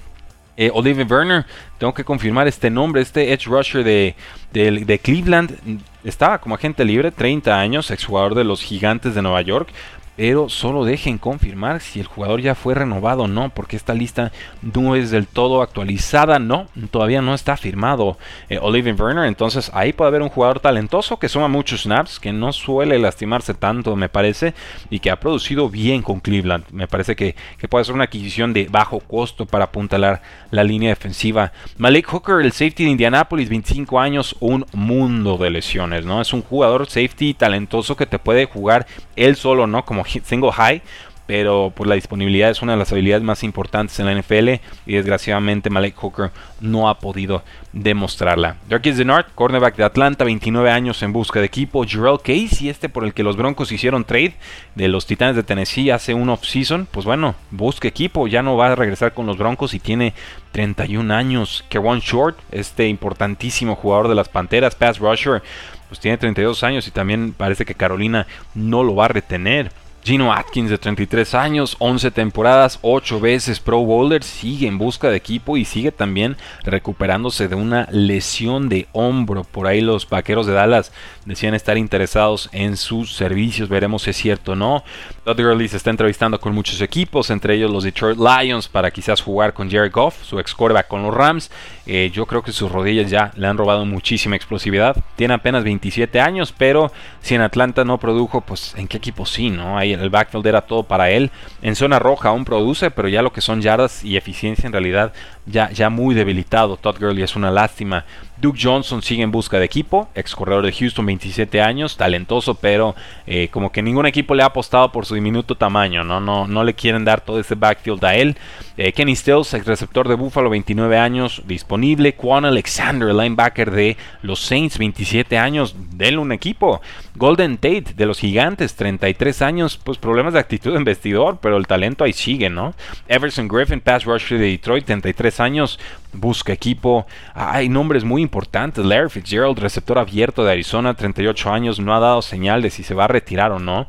Eh, 0.56 0.70
Oliver 0.72 1.06
Werner, 1.10 1.46
tengo 1.78 1.92
que 1.94 2.04
confirmar 2.04 2.46
este 2.46 2.70
nombre, 2.70 3.02
este 3.02 3.32
edge 3.32 3.46
rusher 3.46 3.82
de, 3.82 4.14
de, 4.52 4.98
Cleveland, 5.00 5.80
estaba 6.04 6.38
como 6.38 6.54
agente 6.54 6.84
libre, 6.84 7.10
30 7.10 7.58
años, 7.58 7.90
exjugador 7.90 8.36
de 8.36 8.44
los 8.44 8.62
Gigantes 8.62 9.16
de 9.16 9.22
Nueva 9.22 9.42
York, 9.42 9.68
pero 10.16 10.48
solo 10.48 10.84
dejen 10.84 11.18
confirmar 11.18 11.80
si 11.80 12.00
el 12.00 12.06
jugador 12.06 12.40
ya 12.40 12.54
fue 12.54 12.74
renovado 12.74 13.24
o 13.24 13.28
no, 13.28 13.50
porque 13.50 13.76
esta 13.76 13.94
lista 13.94 14.32
no 14.62 14.94
es 14.94 15.10
del 15.10 15.26
todo 15.26 15.62
actualizada, 15.62 16.38
no, 16.38 16.68
todavía 16.90 17.20
no 17.20 17.34
está 17.34 17.56
firmado 17.56 18.16
eh, 18.48 18.58
Oliver 18.60 18.94
Werner, 19.00 19.26
entonces 19.26 19.70
ahí 19.74 19.92
puede 19.92 20.08
haber 20.08 20.22
un 20.22 20.28
jugador 20.28 20.60
talentoso 20.60 21.18
que 21.18 21.28
suma 21.28 21.48
muchos 21.48 21.82
snaps, 21.82 22.20
que 22.20 22.32
no 22.32 22.52
suele 22.52 22.98
lastimarse 22.98 23.54
tanto, 23.54 23.96
me 23.96 24.08
parece, 24.08 24.54
y 24.90 25.00
que 25.00 25.10
ha 25.10 25.20
producido 25.20 25.68
bien 25.68 26.02
con 26.02 26.20
Cleveland. 26.20 26.64
Me 26.70 26.86
parece 26.86 27.16
que, 27.16 27.34
puede 27.68 27.84
ser 27.84 27.94
una 27.94 28.04
adquisición 28.04 28.52
de 28.52 28.68
bajo 28.70 29.00
costo 29.00 29.46
para 29.46 29.64
apuntalar 29.64 30.22
la 30.50 30.62
línea 30.62 30.90
defensiva. 30.90 31.52
Malik 31.76 32.06
Hooker, 32.06 32.40
el 32.40 32.52
safety 32.52 32.84
de 32.84 32.90
Indianapolis, 32.90 33.48
25 33.48 33.98
años, 33.98 34.36
un 34.40 34.64
mundo 34.72 35.38
de 35.38 35.50
lesiones, 35.50 36.04
¿no? 36.04 36.20
Es 36.20 36.32
un 36.32 36.42
jugador 36.42 36.86
safety 36.86 37.34
talentoso 37.34 37.96
que 37.96 38.06
te 38.06 38.18
puede 38.18 38.44
jugar 38.44 38.86
él 39.16 39.36
solo, 39.36 39.66
¿no? 39.66 39.84
Como 39.84 40.03
single 40.04 40.52
high, 40.52 40.82
pero 41.26 41.72
pues 41.74 41.88
la 41.88 41.94
disponibilidad 41.94 42.50
es 42.50 42.60
una 42.62 42.72
de 42.72 42.78
las 42.78 42.92
habilidades 42.92 43.22
más 43.22 43.42
importantes 43.44 43.98
en 43.98 44.06
la 44.06 44.14
NFL 44.14 44.60
y 44.86 44.94
desgraciadamente 44.94 45.70
Malik 45.70 45.96
Hooker 45.96 46.30
no 46.60 46.88
ha 46.88 46.98
podido 46.98 47.42
demostrarla. 47.72 48.56
Darkis 48.68 48.98
Denard, 48.98 49.26
cornerback 49.34 49.76
de 49.76 49.84
Atlanta, 49.84 50.24
29 50.24 50.70
años 50.70 51.02
en 51.02 51.12
busca 51.12 51.40
de 51.40 51.46
equipo. 51.46 51.84
Jarrell 51.88 52.18
Casey, 52.18 52.68
este 52.68 52.88
por 52.88 53.04
el 53.04 53.14
que 53.14 53.22
los 53.22 53.36
Broncos 53.36 53.72
hicieron 53.72 54.04
trade 54.04 54.34
de 54.74 54.88
los 54.88 55.06
Titanes 55.06 55.36
de 55.36 55.42
Tennessee 55.42 55.90
hace 55.90 56.12
un 56.12 56.28
off-season, 56.28 56.86
pues 56.90 57.06
bueno, 57.06 57.34
busca 57.50 57.88
equipo, 57.88 58.28
ya 58.28 58.42
no 58.42 58.56
va 58.56 58.68
a 58.68 58.74
regresar 58.74 59.14
con 59.14 59.26
los 59.26 59.38
Broncos 59.38 59.72
y 59.72 59.80
tiene 59.80 60.12
31 60.52 61.12
años. 61.14 61.64
Kerwan 61.70 62.00
Short, 62.00 62.38
este 62.52 62.88
importantísimo 62.88 63.76
jugador 63.76 64.08
de 64.08 64.14
las 64.14 64.28
Panteras, 64.28 64.74
pass 64.74 64.98
rusher, 64.98 65.42
pues 65.88 66.00
tiene 66.00 66.18
32 66.18 66.62
años 66.64 66.86
y 66.86 66.90
también 66.90 67.32
parece 67.32 67.64
que 67.64 67.74
Carolina 67.74 68.26
no 68.54 68.84
lo 68.84 68.94
va 68.94 69.06
a 69.06 69.08
retener. 69.08 69.70
Gino 70.04 70.34
Atkins 70.34 70.68
de 70.68 70.76
33 70.76 71.34
años, 71.34 71.76
11 71.78 72.10
temporadas, 72.10 72.78
8 72.82 73.20
veces 73.20 73.58
Pro 73.58 73.78
Bowler, 73.78 74.22
sigue 74.22 74.66
en 74.66 74.76
busca 74.76 75.08
de 75.08 75.16
equipo 75.16 75.56
y 75.56 75.64
sigue 75.64 75.92
también 75.92 76.36
recuperándose 76.62 77.48
de 77.48 77.54
una 77.54 77.88
lesión 77.90 78.68
de 78.68 78.86
hombro. 78.92 79.44
Por 79.44 79.66
ahí 79.66 79.80
los 79.80 80.06
vaqueros 80.06 80.46
de 80.46 80.52
Dallas 80.52 80.92
decían 81.24 81.54
estar 81.54 81.78
interesados 81.78 82.50
en 82.52 82.76
sus 82.76 83.16
servicios, 83.16 83.70
veremos 83.70 84.02
si 84.02 84.10
es 84.10 84.16
cierto 84.18 84.52
o 84.52 84.56
no. 84.56 84.84
Todd 85.24 85.40
Gurley 85.40 85.68
se 85.68 85.78
está 85.78 85.88
entrevistando 85.88 86.38
con 86.38 86.54
muchos 86.54 86.82
equipos, 86.82 87.30
entre 87.30 87.54
ellos 87.54 87.70
los 87.70 87.84
Detroit 87.84 88.18
Lions, 88.18 88.68
para 88.68 88.90
quizás 88.90 89.22
jugar 89.22 89.54
con 89.54 89.70
Jared 89.70 89.90
Goff, 89.90 90.22
su 90.22 90.38
ex 90.38 90.54
con 90.54 91.02
los 91.02 91.14
Rams. 91.14 91.50
Eh, 91.86 92.10
yo 92.12 92.26
creo 92.26 92.42
que 92.42 92.52
sus 92.52 92.70
rodillas 92.70 93.10
ya 93.10 93.32
le 93.36 93.46
han 93.46 93.56
robado 93.56 93.86
muchísima 93.86 94.36
explosividad. 94.36 94.96
Tiene 95.16 95.32
apenas 95.32 95.64
27 95.64 96.20
años, 96.20 96.52
pero 96.56 96.92
si 97.22 97.34
en 97.34 97.40
Atlanta 97.40 97.84
no 97.86 97.98
produjo, 97.98 98.42
pues 98.42 98.74
en 98.76 98.86
qué 98.86 98.98
equipo 98.98 99.24
sí, 99.24 99.48
¿no? 99.48 99.78
El 100.00 100.10
backfield 100.10 100.46
era 100.46 100.62
todo 100.62 100.82
para 100.82 101.10
él. 101.10 101.30
En 101.62 101.76
zona 101.76 101.98
roja 101.98 102.30
aún 102.30 102.44
produce, 102.44 102.90
pero 102.90 103.08
ya 103.08 103.22
lo 103.22 103.32
que 103.32 103.40
son 103.40 103.62
yardas 103.62 104.04
y 104.04 104.16
eficiencia 104.16 104.66
en 104.66 104.72
realidad 104.72 105.12
ya, 105.46 105.70
ya 105.70 105.90
muy 105.90 106.14
debilitado. 106.14 106.76
Todd 106.76 106.98
Gurley 106.98 107.22
es 107.22 107.36
una 107.36 107.50
lástima. 107.50 108.04
Duke 108.36 108.58
Johnson 108.60 109.02
sigue 109.02 109.22
en 109.22 109.30
busca 109.30 109.58
de 109.58 109.64
equipo, 109.64 110.08
ex 110.14 110.34
corredor 110.34 110.64
de 110.64 110.72
Houston, 110.72 111.06
27 111.06 111.60
años, 111.60 111.96
talentoso, 111.96 112.54
pero 112.54 112.94
eh, 113.26 113.48
como 113.50 113.70
que 113.70 113.82
ningún 113.82 114.06
equipo 114.06 114.34
le 114.34 114.42
ha 114.42 114.46
apostado 114.46 114.90
por 114.90 115.06
su 115.06 115.14
diminuto 115.14 115.54
tamaño, 115.54 116.04
¿no? 116.04 116.20
No, 116.20 116.46
no 116.46 116.64
le 116.64 116.74
quieren 116.74 117.04
dar 117.04 117.20
todo 117.20 117.38
ese 117.38 117.54
backfield 117.54 118.04
a 118.04 118.14
él. 118.14 118.36
Eh, 118.76 118.92
Kenny 118.92 119.14
Stills, 119.14 119.54
ex 119.54 119.66
receptor 119.66 120.08
de 120.08 120.16
Buffalo, 120.16 120.50
29 120.50 120.98
años, 120.98 121.42
disponible. 121.46 122.14
Quan 122.14 122.44
Alexander, 122.44 123.14
linebacker 123.14 123.70
de 123.70 123.96
los 124.22 124.40
Saints, 124.40 124.78
27 124.78 125.38
años, 125.38 125.76
denle 125.92 126.18
un 126.18 126.32
equipo. 126.32 126.80
Golden 127.14 127.56
Tate, 127.56 127.94
de 127.96 128.06
los 128.06 128.18
Gigantes, 128.18 128.74
33 128.74 129.42
años, 129.42 129.78
pues 129.82 129.98
problemas 129.98 130.34
de 130.34 130.40
actitud 130.40 130.74
en 130.74 130.82
vestidor, 130.82 131.38
pero 131.40 131.56
el 131.56 131.68
talento 131.68 132.02
ahí 132.02 132.12
sigue, 132.12 132.50
¿no? 132.50 132.74
Everson 133.06 133.46
Griffin, 133.46 133.80
pass 133.80 134.04
rusher 134.04 134.38
de 134.38 134.46
Detroit, 134.46 134.84
33 134.84 135.38
años, 135.38 135.78
busca 136.14 136.52
equipo. 136.52 137.06
Hay 137.34 137.68
nombres 137.68 138.04
muy 138.04 138.22
importantes. 138.22 138.84
Larry 138.84 139.10
Fitzgerald, 139.10 139.58
receptor 139.58 139.98
abierto 139.98 140.44
de 140.44 140.52
Arizona, 140.52 140.94
38 140.94 141.50
años, 141.50 141.80
no 141.80 141.94
ha 141.94 142.00
dado 142.00 142.22
señal 142.22 142.62
de 142.62 142.70
si 142.70 142.82
se 142.82 142.94
va 142.94 143.04
a 143.04 143.08
retirar 143.08 143.52
o 143.52 143.58
no. 143.58 143.86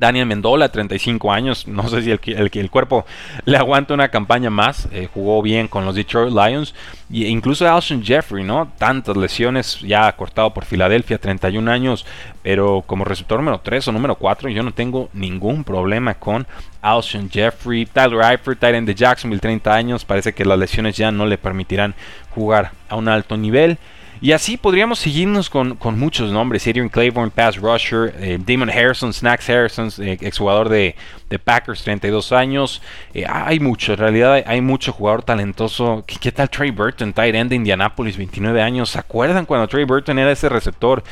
Daniel 0.00 0.24
Mendola, 0.24 0.70
35 0.70 1.30
años, 1.30 1.68
no 1.68 1.86
sé 1.88 2.00
si 2.00 2.10
el, 2.10 2.70
cuerpo 2.70 3.04
le 3.44 3.58
aguanta 3.58 3.92
una 3.92 4.08
campaña 4.08 4.48
más, 4.48 4.88
eh, 4.92 5.10
jugó 5.12 5.42
bien 5.42 5.68
con 5.68 5.84
los 5.84 5.94
Detroit 5.94 6.32
Lions, 6.32 6.74
e 7.12 7.28
incluso 7.28 7.70
Alshon 7.70 8.02
Jeffrey, 8.02 8.42
¿no? 8.42 8.72
Tantas 8.78 9.14
lesiones, 9.14 9.78
ya 9.80 10.10
cortado 10.16 10.54
por 10.54 10.64
Filadelfia, 10.64 11.18
31 11.18 11.70
años, 11.70 12.06
pero 12.42 12.82
como 12.86 13.04
receptor 13.04 13.40
número 13.40 13.60
3 13.60 13.88
o 13.88 13.92
número 13.92 14.14
4, 14.14 14.48
yo 14.48 14.62
no 14.62 14.72
tengo 14.72 15.10
ningún 15.12 15.64
problema 15.64 16.14
con 16.14 16.46
Alshon 16.80 17.28
Jeffrey, 17.28 17.84
Tyler 17.84 18.24
Eifert, 18.24 18.58
Titan 18.58 18.86
de 18.86 18.94
Jacksonville, 18.94 19.40
30 19.40 19.74
años, 19.74 20.06
parece 20.06 20.32
que 20.32 20.46
las 20.46 20.58
lesiones 20.58 20.96
ya 20.96 21.10
no 21.12 21.26
le 21.26 21.36
permitirán 21.36 21.94
jugar 22.30 22.72
a 22.88 22.96
un 22.96 23.06
alto 23.06 23.36
nivel. 23.36 23.76
Y 24.22 24.32
así 24.32 24.58
podríamos 24.58 24.98
seguirnos 24.98 25.48
con, 25.48 25.78
muchos 25.98 26.30
nombres. 26.30 26.66
Adrian 26.66 26.90
Claiborne, 26.90 27.30
Pass 27.30 27.56
Rusher, 27.56 28.14
eh, 28.18 28.38
Damon 28.38 28.68
Harrison, 28.68 29.14
Snacks 29.14 29.48
Harrison, 29.48 29.90
eh, 29.98 30.18
exjugador 30.20 30.68
de, 30.68 30.94
de, 31.30 31.38
Packers, 31.38 31.82
32 31.84 32.32
años. 32.32 32.82
Eh, 33.14 33.24
hay 33.26 33.60
mucho, 33.60 33.94
en 33.94 33.98
realidad 33.98 34.42
hay, 34.44 34.60
mucho 34.60 34.92
jugador 34.92 35.22
talentoso. 35.22 36.04
¿Qué, 36.06 36.32
tal 36.32 36.50
Trey 36.50 36.70
Burton, 36.70 37.14
tight 37.14 37.34
end 37.34 37.48
de 37.48 37.56
Indianapolis, 37.56 38.18
29 38.18 38.60
años? 38.60 38.90
¿Se 38.90 38.98
acuerdan 38.98 39.46
cuando 39.46 39.66
Trey 39.68 39.84
Burton 39.84 40.18
era 40.18 40.32
ese 40.32 40.50
receptor 40.50 41.02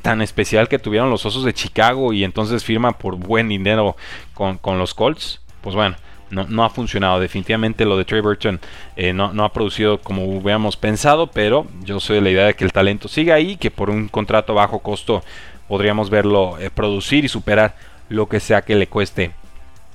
tan 0.00 0.22
especial 0.22 0.66
que 0.66 0.78
tuvieron 0.78 1.10
los 1.10 1.26
Osos 1.26 1.44
de 1.44 1.52
Chicago 1.52 2.14
y 2.14 2.24
entonces 2.24 2.64
firma 2.64 2.92
por 2.92 3.16
buen 3.16 3.48
dinero 3.48 3.94
con, 4.32 4.56
con 4.56 4.78
los 4.78 4.94
Colts? 4.94 5.42
Pues 5.60 5.76
bueno 5.76 5.96
no, 6.34 6.64
ha 6.64 6.70
funcionado. 6.70 7.20
Definitivamente 7.20 7.84
lo 7.84 7.96
de 7.96 8.04
Trey 8.04 8.20
Burton 8.20 8.60
eh, 8.96 9.12
no, 9.12 9.44
ha 9.44 9.52
producido 9.52 10.00
como 10.00 10.24
hubiéramos 10.24 10.76
pensado, 10.76 11.28
pero 11.28 11.66
yo 11.84 12.00
soy 12.00 12.16
de 12.16 12.22
la 12.22 12.30
idea 12.30 12.46
de 12.46 12.54
que 12.54 12.64
el 12.64 12.72
talento 12.72 13.08
siga 13.08 13.34
ahí, 13.34 13.56
que 13.56 13.70
por 13.70 13.90
un 13.90 14.08
contrato 14.08 14.52
a 14.52 14.56
bajo 14.56 14.80
costo 14.80 15.22
podríamos 15.68 16.10
verlo 16.10 16.58
eh, 16.58 16.70
producir 16.70 17.24
y 17.24 17.28
superar 17.28 17.74
lo 18.08 18.28
que 18.28 18.40
sea 18.40 18.62
que 18.62 18.74
le 18.74 18.86
cueste 18.86 19.32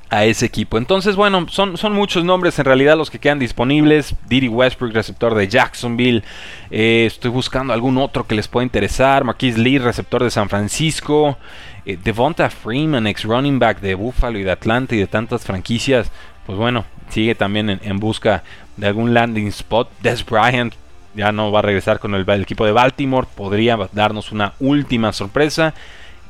a 0.09 0.25
ese 0.25 0.45
equipo. 0.45 0.77
Entonces, 0.77 1.15
bueno, 1.15 1.45
son, 1.49 1.77
son 1.77 1.93
muchos 1.93 2.23
nombres 2.23 2.57
en 2.57 2.65
realidad 2.65 2.97
los 2.97 3.11
que 3.11 3.19
quedan 3.19 3.37
disponibles. 3.37 4.15
Diddy 4.27 4.47
Westbrook, 4.47 4.93
receptor 4.93 5.35
de 5.35 5.47
Jacksonville. 5.47 6.23
Eh, 6.71 7.03
estoy 7.05 7.29
buscando 7.29 7.73
algún 7.73 7.97
otro 7.97 8.25
que 8.25 8.33
les 8.33 8.47
pueda 8.47 8.63
interesar. 8.63 9.23
Marquise 9.23 9.59
Lee, 9.59 9.77
receptor 9.77 10.23
de 10.23 10.31
San 10.31 10.49
Francisco. 10.49 11.37
Devonta 12.03 12.49
Freeman, 12.49 13.07
ex 13.07 13.23
running 13.23 13.57
back 13.57 13.79
de 13.79 13.95
Buffalo 13.95 14.37
y 14.37 14.43
de 14.43 14.51
Atlanta 14.51 14.95
y 14.95 14.99
de 14.99 15.07
tantas 15.07 15.43
franquicias 15.43 16.11
pues 16.49 16.57
bueno, 16.57 16.83
sigue 17.09 17.35
también 17.35 17.69
en, 17.69 17.99
busca 17.99 18.41
de 18.75 18.87
algún 18.87 19.13
landing 19.13 19.45
spot. 19.49 19.87
Des 20.01 20.25
Bryant 20.25 20.73
ya 21.13 21.31
no 21.31 21.51
va 21.51 21.59
a 21.59 21.61
regresar 21.61 21.99
con 21.99 22.15
el, 22.15 22.27
equipo 22.41 22.65
de 22.65 22.71
Baltimore, 22.71 23.27
podría 23.35 23.77
darnos 23.91 24.31
una 24.31 24.53
última 24.59 25.13
sorpresa. 25.13 25.75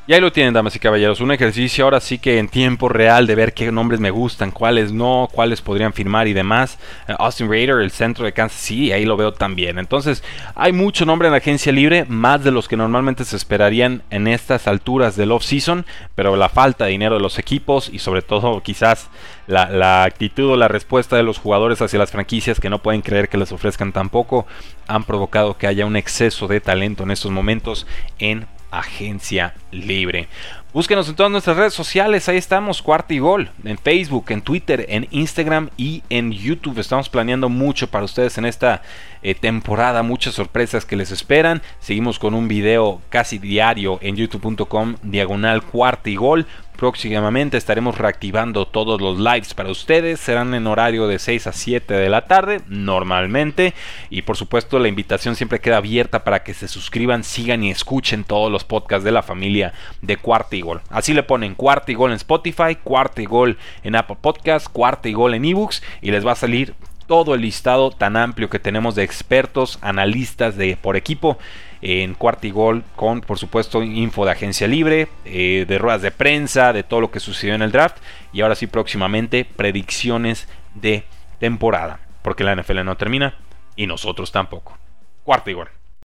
Y 0.10 0.14
ahí 0.14 0.22
lo 0.22 0.32
tienen, 0.32 0.56
damas 0.56 0.76
y 0.76 0.80
caballeros. 0.80 1.22
Un 1.22 1.32
ejercicio 1.32 1.84
ahora 1.84 2.00
sí 2.00 2.18
que 2.18 2.40
en 2.40 2.50
tiempo 2.50 2.90
real 2.90 3.28
de 3.28 3.36
ver 3.36 3.54
qué 3.54 3.72
nombres 3.72 4.00
me 4.00 4.10
gustan, 4.10 4.50
cuáles 4.50 4.92
no, 4.92 5.30
cuáles 5.32 5.62
podrían 5.62 5.94
firmar 5.94 6.28
y 6.28 6.34
demás. 6.34 6.80
Eh, 7.08 7.14
Austin 7.20 7.48
Raider, 7.48 7.76
el 7.78 7.92
centro 7.92 8.26
de 8.26 8.34
Kansas 8.34 8.60
City, 8.60 8.92
ahí 8.92 9.06
lo 9.06 9.18
veo 9.18 9.34
también. 9.34 9.78
Entonces, 9.78 10.24
hay 10.56 10.72
mucho 10.72 11.06
nombre 11.06 11.28
en 11.28 11.34
la 11.34 11.38
agencia 11.38 11.72
libre, 11.72 12.06
más 12.08 12.44
de 12.44 12.50
los 12.50 12.68
que 12.68 12.76
normalmente 12.76 13.24
se 13.24 13.36
esperarían 13.36 14.02
en 14.10 14.28
estas 14.28 14.68
alturas 14.68 15.16
del 15.16 15.32
off-season. 15.32 15.86
Pero 16.16 16.36
la 16.36 16.50
falta 16.50 16.86
de 16.86 16.92
dinero 16.92 17.14
de 17.14 17.22
los 17.22 17.38
equipos 17.38 17.88
y 17.94 18.00
sobre 18.00 18.24
todo 18.24 18.62
quizás 18.64 19.12
la, 19.46 19.70
la, 19.70 20.06
actitud 20.06 20.50
o 20.50 20.58
la 20.58 20.70
respuesta 20.70 21.18
de 21.18 21.24
los 21.24 21.38
jugadores 21.38 21.84
hacia 21.84 22.00
las 22.00 22.10
franquicias 22.10 22.60
que 22.60 22.72
no 22.72 22.80
pueden 22.80 23.04
creer 23.04 23.30
que 23.30 23.38
les 23.38 23.52
ofrezcan 23.52 23.92
tampoco 23.92 24.48
han 24.88 25.04
provocado 25.04 25.56
que 25.60 25.68
haya 25.68 25.86
un 25.86 25.96
exceso 25.96 26.48
de 26.48 26.62
talento 26.62 27.04
en 27.04 27.12
estos 27.12 27.30
momentos 27.30 27.86
en 28.18 28.48
agencia 28.72 29.54
libre. 29.72 30.28
Búsquenos 30.72 31.10
en 31.10 31.16
todas 31.16 31.32
nuestras 31.32 31.58
redes 31.58 31.74
sociales, 31.74 32.30
ahí 32.30 32.38
estamos, 32.38 32.84
Cuarta 32.84 33.12
y 33.16 33.20
Gol, 33.20 33.50
en 33.64 33.80
Facebook, 33.80 34.26
en 34.30 34.44
Twitter, 34.44 34.86
en 34.88 35.08
Instagram 35.10 35.72
y 35.78 36.04
en 36.12 36.32
YouTube. 36.32 36.78
Estamos 36.78 37.10
planeando 37.10 37.50
mucho 37.50 37.90
para 37.90 38.06
ustedes 38.06 38.38
en 38.38 38.46
esta 38.46 38.84
eh, 39.24 39.34
temporada, 39.34 40.04
muchas 40.04 40.36
sorpresas 40.36 40.86
que 40.86 40.96
les 40.96 41.10
esperan. 41.10 41.64
Seguimos 41.80 42.20
con 42.20 42.36
un 42.36 42.48
video 42.48 43.02
casi 43.10 43.40
diario 43.40 43.98
en 44.02 44.16
youtube.com, 44.16 44.98
diagonal 45.02 45.64
Cuarta 45.64 46.08
y 46.12 46.16
Gol. 46.16 46.46
Próximamente 46.80 47.58
estaremos 47.58 47.98
reactivando 47.98 48.66
todos 48.66 49.02
los 49.02 49.20
lives 49.20 49.54
para 49.54 49.70
ustedes. 49.70 50.18
Serán 50.22 50.54
en 50.54 50.66
horario 50.66 51.08
de 51.08 51.20
6 51.20 51.48
a 51.48 51.52
7 51.52 51.94
de 51.94 52.08
la 52.08 52.26
tarde, 52.26 52.62
normalmente. 52.70 53.74
Y 54.10 54.22
por 54.22 54.38
supuesto, 54.38 54.80
la 54.80 54.88
invitación 54.88 55.36
siempre 55.36 55.60
queda 55.60 55.76
abierta 55.76 56.24
para 56.24 56.42
que 56.42 56.54
se 56.54 56.70
suscriban, 56.70 57.26
sigan 57.26 57.66
y 57.66 57.70
escuchen 57.70 58.24
todos 58.24 58.50
los 58.50 58.64
podcasts 58.64 59.04
de 59.04 59.12
la 59.12 59.24
familia 59.24 59.74
de 60.02 60.16
Cuarta 60.16 60.56
y 60.56 60.62
Gol. 60.62 60.80
Así 60.90 61.14
le 61.14 61.24
ponen 61.24 61.54
Cuarta 61.54 61.92
y 61.92 61.96
Gol 61.96 62.12
en 62.12 62.16
Spotify, 62.16 62.78
Cuarta 62.82 63.22
y 63.22 63.26
Gol 63.26 63.58
en 63.84 63.98
Apple 63.98 64.16
Podcasts, 64.22 64.70
Cuarta 64.70 65.10
y 65.10 65.14
Gol 65.14 65.34
en 65.34 65.44
eBooks. 65.44 65.84
Y 66.02 66.12
les 66.12 66.26
va 66.26 66.32
a 66.32 66.36
salir 66.36 66.76
todo 67.08 67.36
el 67.36 67.42
listado 67.42 67.92
tan 67.92 68.16
amplio 68.16 68.50
que 68.50 68.60
tenemos 68.60 68.96
de 68.96 69.04
expertos, 69.04 69.80
analistas 69.82 70.56
de 70.56 70.78
por 70.78 70.96
equipo 70.96 71.40
en 71.82 72.14
Cuartigol 72.14 72.84
con 72.96 73.22
por 73.22 73.38
supuesto 73.38 73.82
info 73.84 74.26
de 74.26 74.32
agencia 74.32 74.68
libre, 74.68 75.08
eh, 75.26 75.66
de 75.68 75.78
ruedas 75.78 76.02
de 76.02 76.12
prensa, 76.12 76.74
de 76.74 76.84
todo 76.84 77.02
lo 77.02 77.12
que 77.12 77.20
sucedió 77.20 77.56
en 77.56 77.62
el 77.62 77.72
draft 77.72 77.98
y 78.34 78.42
ahora 78.42 78.56
sí 78.56 78.68
próximamente 78.68 79.46
predicciones 79.46 80.48
de 80.76 81.06
temporada, 81.40 82.00
porque 82.22 82.44
la 82.44 82.56
NFL 82.56 82.84
no 82.84 82.98
termina 82.98 83.36
y 83.76 83.88
nosotros 83.88 84.32
tampoco. 84.32 84.78
Cuartigol. 85.24 85.79